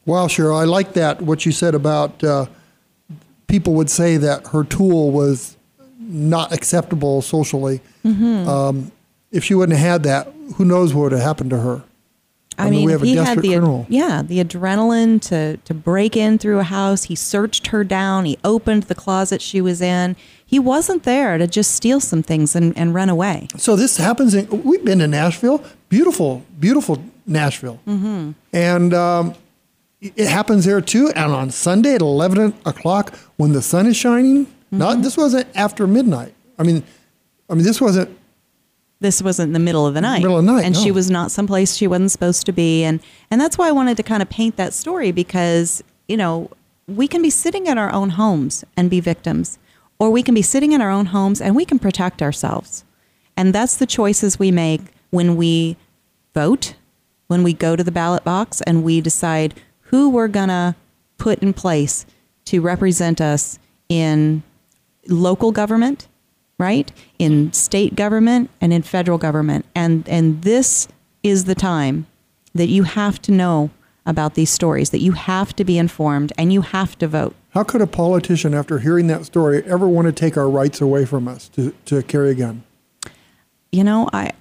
[0.05, 2.47] Wow, Cheryl, I like that, what you said about uh,
[3.47, 5.57] people would say that her tool was
[5.99, 7.81] not acceptable socially.
[8.05, 8.49] Mm-hmm.
[8.49, 8.93] Um,
[9.31, 11.83] if she wouldn't have had that, who knows what would have happened to her?
[12.61, 13.87] I, mean, we have he a had the criminal.
[13.89, 17.05] yeah the adrenaline to to break in through a house.
[17.05, 18.25] He searched her down.
[18.25, 20.17] He opened the closet she was in.
[20.45, 23.47] He wasn't there to just steal some things and, and run away.
[23.59, 24.49] So this happens in.
[24.65, 28.33] We've been to Nashville, beautiful, beautiful Nashville, Mm-hmm.
[28.53, 29.35] and um,
[30.01, 31.11] it happens there too.
[31.15, 34.79] And on Sunday at eleven o'clock, when the sun is shining, Mm-hmm.
[34.79, 36.35] not this wasn't after midnight.
[36.59, 36.83] I mean,
[37.49, 38.18] I mean this wasn't
[39.01, 40.23] This wasn't the middle of the night.
[40.23, 42.83] Middle of the night, and she was not someplace she wasn't supposed to be.
[42.83, 46.51] And and that's why I wanted to kind of paint that story because you know
[46.89, 49.59] we can be sitting in our own homes and be victims,
[49.99, 52.85] or we can be sitting in our own homes and we can protect ourselves.
[53.37, 54.81] And that's the choices we make
[55.11, 55.77] when we
[56.35, 56.75] vote,
[57.29, 60.75] when we go to the ballot box and we decide who we're going to
[61.19, 62.05] put in place
[62.47, 64.43] to represent us in
[65.07, 66.08] local government,
[66.59, 66.91] right?
[67.19, 69.65] In state government and in federal government.
[69.75, 70.89] And and this
[71.23, 72.07] is the time
[72.55, 73.71] that you have to know
[74.07, 77.35] about these stories, that you have to be informed and you have to vote.
[77.51, 81.05] How could a politician, after hearing that story, ever want to take our rights away
[81.05, 82.63] from us to, to carry a gun?
[83.73, 84.33] you know, I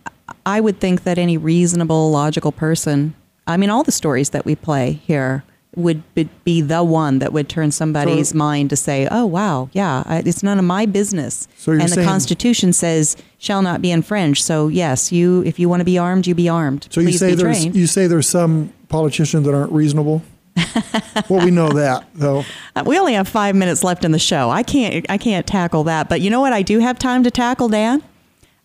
[0.46, 3.16] I would think that any reasonable, logical person,
[3.46, 5.44] I mean, all the stories that we play here
[5.78, 6.02] would
[6.44, 10.18] be, the one that would turn somebody's So- mind to say, "Oh, wow, yeah, I,
[10.26, 14.44] it's none of my business." So you're and the Constitution says shall not be infringed.
[14.44, 16.88] So yes, you if you want to be armed, you be armed.
[16.90, 17.76] So you Please say be there's trained.
[17.76, 20.24] you say there's some politicians that aren't reasonable.
[21.30, 22.44] well, we know that though.
[22.76, 24.50] Uh, We only have five minutes left in the show.
[24.50, 25.06] I can't.
[25.10, 26.10] I can't tackle that.
[26.10, 26.52] But you know what?
[26.54, 28.02] I do have time to tackle, Dan.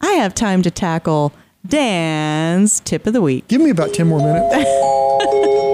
[0.00, 1.32] I have time to tackle
[1.68, 3.46] Dan's tip of the week.
[3.48, 5.68] Give me about ten more minutes.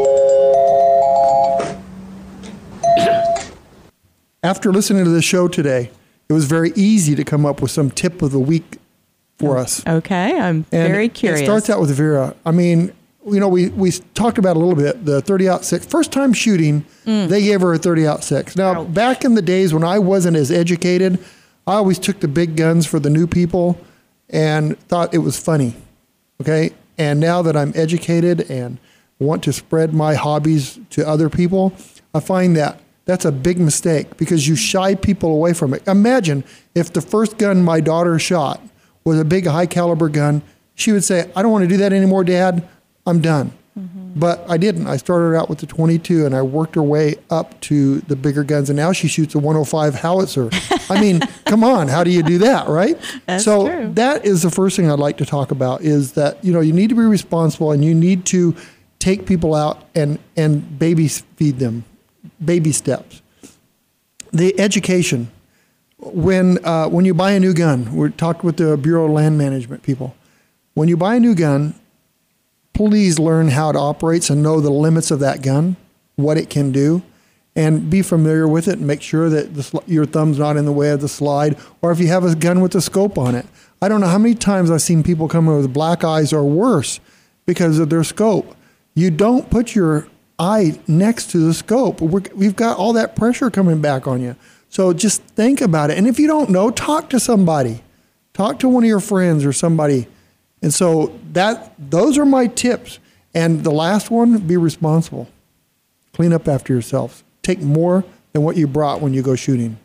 [4.42, 5.90] After listening to the show today,
[6.28, 8.78] it was very easy to come up with some tip of the week
[9.38, 9.84] for us.
[9.86, 11.40] Okay, I'm And very curious.
[11.40, 12.34] It starts out with Vera.
[12.46, 12.92] I mean,
[13.26, 15.86] you know, we, we talked about a little bit the 30 aught six.
[15.86, 17.28] First time shooting, Mm.
[17.28, 18.54] they gave her a 30 aught six.
[18.56, 21.18] Now, back in the days when I wasn't as educated,
[21.66, 23.78] I always took the big guns for the new people
[24.30, 25.74] and thought it was funny.
[26.40, 26.70] Okay.
[26.96, 28.78] And now that I'm educated and
[29.18, 31.72] want to spread my hobbies to other people,
[32.14, 35.82] I find that that's a big mistake because you shy people away from it.
[35.88, 36.44] Imagine
[36.74, 38.60] if the first gun my daughter shot
[39.02, 40.42] was a big high caliber gun,
[40.74, 42.68] she would say, I don't want to do that anymore, Dad.
[43.06, 43.52] I'm done.
[43.78, 44.20] Mm-hmm.
[44.20, 44.88] But I didn't.
[44.88, 48.44] I started out with the 22 and I worked her way up to the bigger
[48.44, 48.68] guns.
[48.68, 50.50] And now she shoots a 105 howitzer.
[50.90, 51.88] I mean, come on.
[51.88, 53.00] How do you do that, right?
[53.24, 53.92] That's so true.
[53.94, 56.74] that is the first thing I'd like to talk about is that, you know, you
[56.74, 58.54] need to be responsible and you need to
[58.98, 61.84] take people out and, and baby feed them,
[62.44, 63.22] baby steps.
[64.32, 65.30] The education.
[65.98, 69.36] When, uh, when you buy a new gun, we talked with the Bureau of Land
[69.36, 70.14] Management people.
[70.74, 71.74] When you buy a new gun,
[72.72, 75.76] please learn how it operates and know the limits of that gun,
[76.14, 77.02] what it can do,
[77.56, 80.72] and be familiar with it and make sure that the, your thumb's not in the
[80.72, 83.46] way of the slide, or if you have a gun with a scope on it.
[83.82, 86.44] I don't know how many times I've seen people come in with black eyes or
[86.44, 87.00] worse
[87.46, 88.54] because of their scope.
[88.94, 90.06] You don't put your
[90.38, 92.00] eye next to the scope.
[92.00, 94.36] we we've got all that pressure coming back on you.
[94.68, 95.98] So just think about it.
[95.98, 97.82] And if you don't know, talk to somebody.
[98.34, 100.06] Talk to one of your friends or somebody.
[100.62, 102.98] And so that those are my tips.
[103.34, 105.28] And the last one, be responsible.
[106.12, 107.24] Clean up after yourselves.
[107.42, 109.78] Take more than what you brought when you go shooting.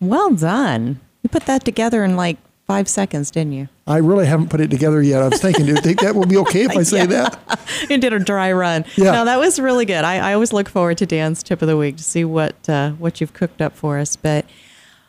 [0.00, 1.00] Well done.
[1.22, 2.38] You put that together in like
[2.70, 3.68] five seconds, didn't you?
[3.88, 5.22] I really haven't put it together yet.
[5.22, 7.06] I was thinking, do you think that will be okay if I say yeah.
[7.06, 7.60] that?
[7.90, 8.84] you did a dry run.
[8.94, 9.10] Yeah.
[9.10, 10.04] No, that was really good.
[10.04, 12.90] I, I always look forward to Dan's tip of the week to see what uh,
[12.92, 14.14] what you've cooked up for us.
[14.14, 14.44] But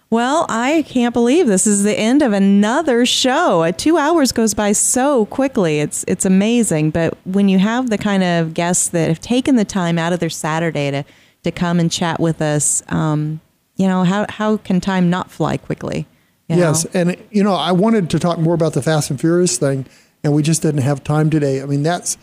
[0.10, 3.62] well, I can't believe this is the end of another show.
[3.62, 5.82] Uh, two hours goes by so quickly.
[5.82, 6.90] It's it's amazing.
[6.90, 10.20] But when you have the kind of guests that have taken the time out of
[10.20, 11.04] their Saturday to
[11.44, 13.40] to come and chat with us, um,
[13.76, 16.08] you know how how can time not fly quickly?
[16.58, 19.86] Yes, and you know, I wanted to talk more about the Fast and Furious thing,
[20.24, 21.62] and we just didn't have time today.
[21.62, 22.18] I mean, that's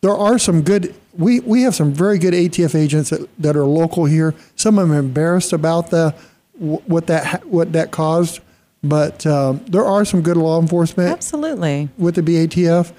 [0.00, 0.94] there are some good.
[1.16, 4.34] We we have some very good ATF agents that, that are local here.
[4.56, 6.14] Some of them are embarrassed about the
[6.58, 8.40] what that what that caused,
[8.82, 11.10] but um, there are some good law enforcement.
[11.10, 11.88] Absolutely.
[11.96, 12.92] With the BATF,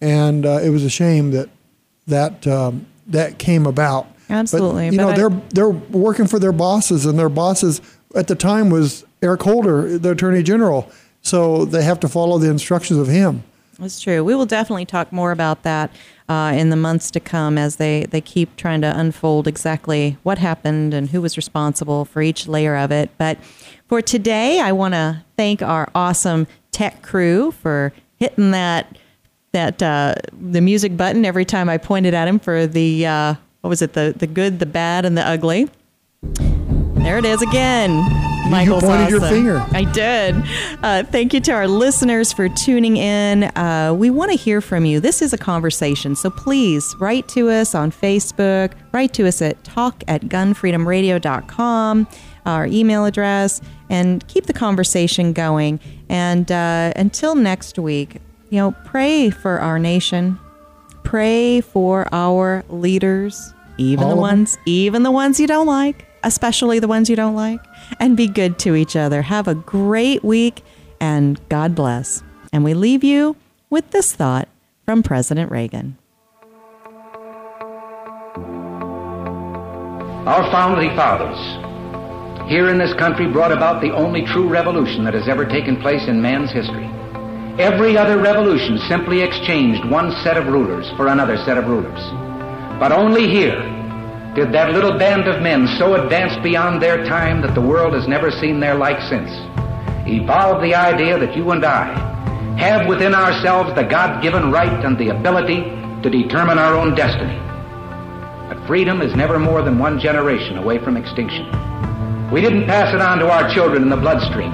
[0.00, 1.48] and uh, it was a shame that
[2.06, 4.08] that um, that came about.
[4.30, 4.88] Absolutely.
[4.88, 7.80] But, you but know, I, they're they're working for their bosses, and their bosses
[8.14, 10.90] at the time was Eric Holder, the Attorney General.
[11.22, 13.42] So they have to follow the instructions of him.
[13.78, 14.24] That's true.
[14.24, 15.92] We will definitely talk more about that
[16.28, 20.38] uh, in the months to come as they, they keep trying to unfold exactly what
[20.38, 23.10] happened and who was responsible for each layer of it.
[23.18, 23.38] But
[23.86, 28.98] for today, I want to thank our awesome tech crew for hitting that
[29.52, 33.70] that uh, the music button every time I pointed at him for the uh, what
[33.70, 35.70] was it the the good, the bad, and the ugly.
[37.08, 38.02] There it is again.
[38.50, 39.10] Michael's you pointed awesome.
[39.10, 39.66] your finger.
[39.72, 40.36] I did.
[40.82, 43.44] Uh, thank you to our listeners for tuning in.
[43.44, 45.00] Uh, we want to hear from you.
[45.00, 48.72] This is a conversation, so please write to us on Facebook.
[48.92, 52.06] Write to us at talk at gunfreedomradio.com,
[52.44, 55.80] our email address, and keep the conversation going.
[56.10, 58.18] And uh, until next week,
[58.50, 60.38] you know, pray for our nation.
[61.04, 66.78] Pray for our leaders, even All the ones, even the ones you don't like especially
[66.78, 67.60] the ones you don't like,
[68.00, 69.22] and be good to each other.
[69.22, 70.62] Have a great week
[71.00, 72.22] and God bless.
[72.52, 73.36] And we leave you
[73.70, 74.48] with this thought
[74.84, 75.96] from President Reagan.
[80.26, 81.38] Our founding fathers
[82.50, 86.08] here in this country brought about the only true revolution that has ever taken place
[86.08, 86.86] in man's history.
[87.58, 92.00] Every other revolution simply exchanged one set of rulers for another set of rulers.
[92.80, 93.60] But only here,
[94.38, 98.06] did that little band of men so advance beyond their time that the world has
[98.06, 99.30] never seen their like since
[100.06, 101.86] evolve the idea that you and I
[102.56, 105.62] have within ourselves the God-given right and the ability
[106.02, 107.36] to determine our own destiny.
[108.48, 111.46] But freedom is never more than one generation away from extinction.
[112.30, 114.52] We didn't pass it on to our children in the bloodstream.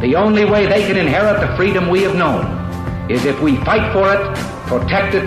[0.00, 2.44] The only way they can inherit the freedom we have known
[3.08, 4.36] is if we fight for it,
[4.66, 5.26] protect it,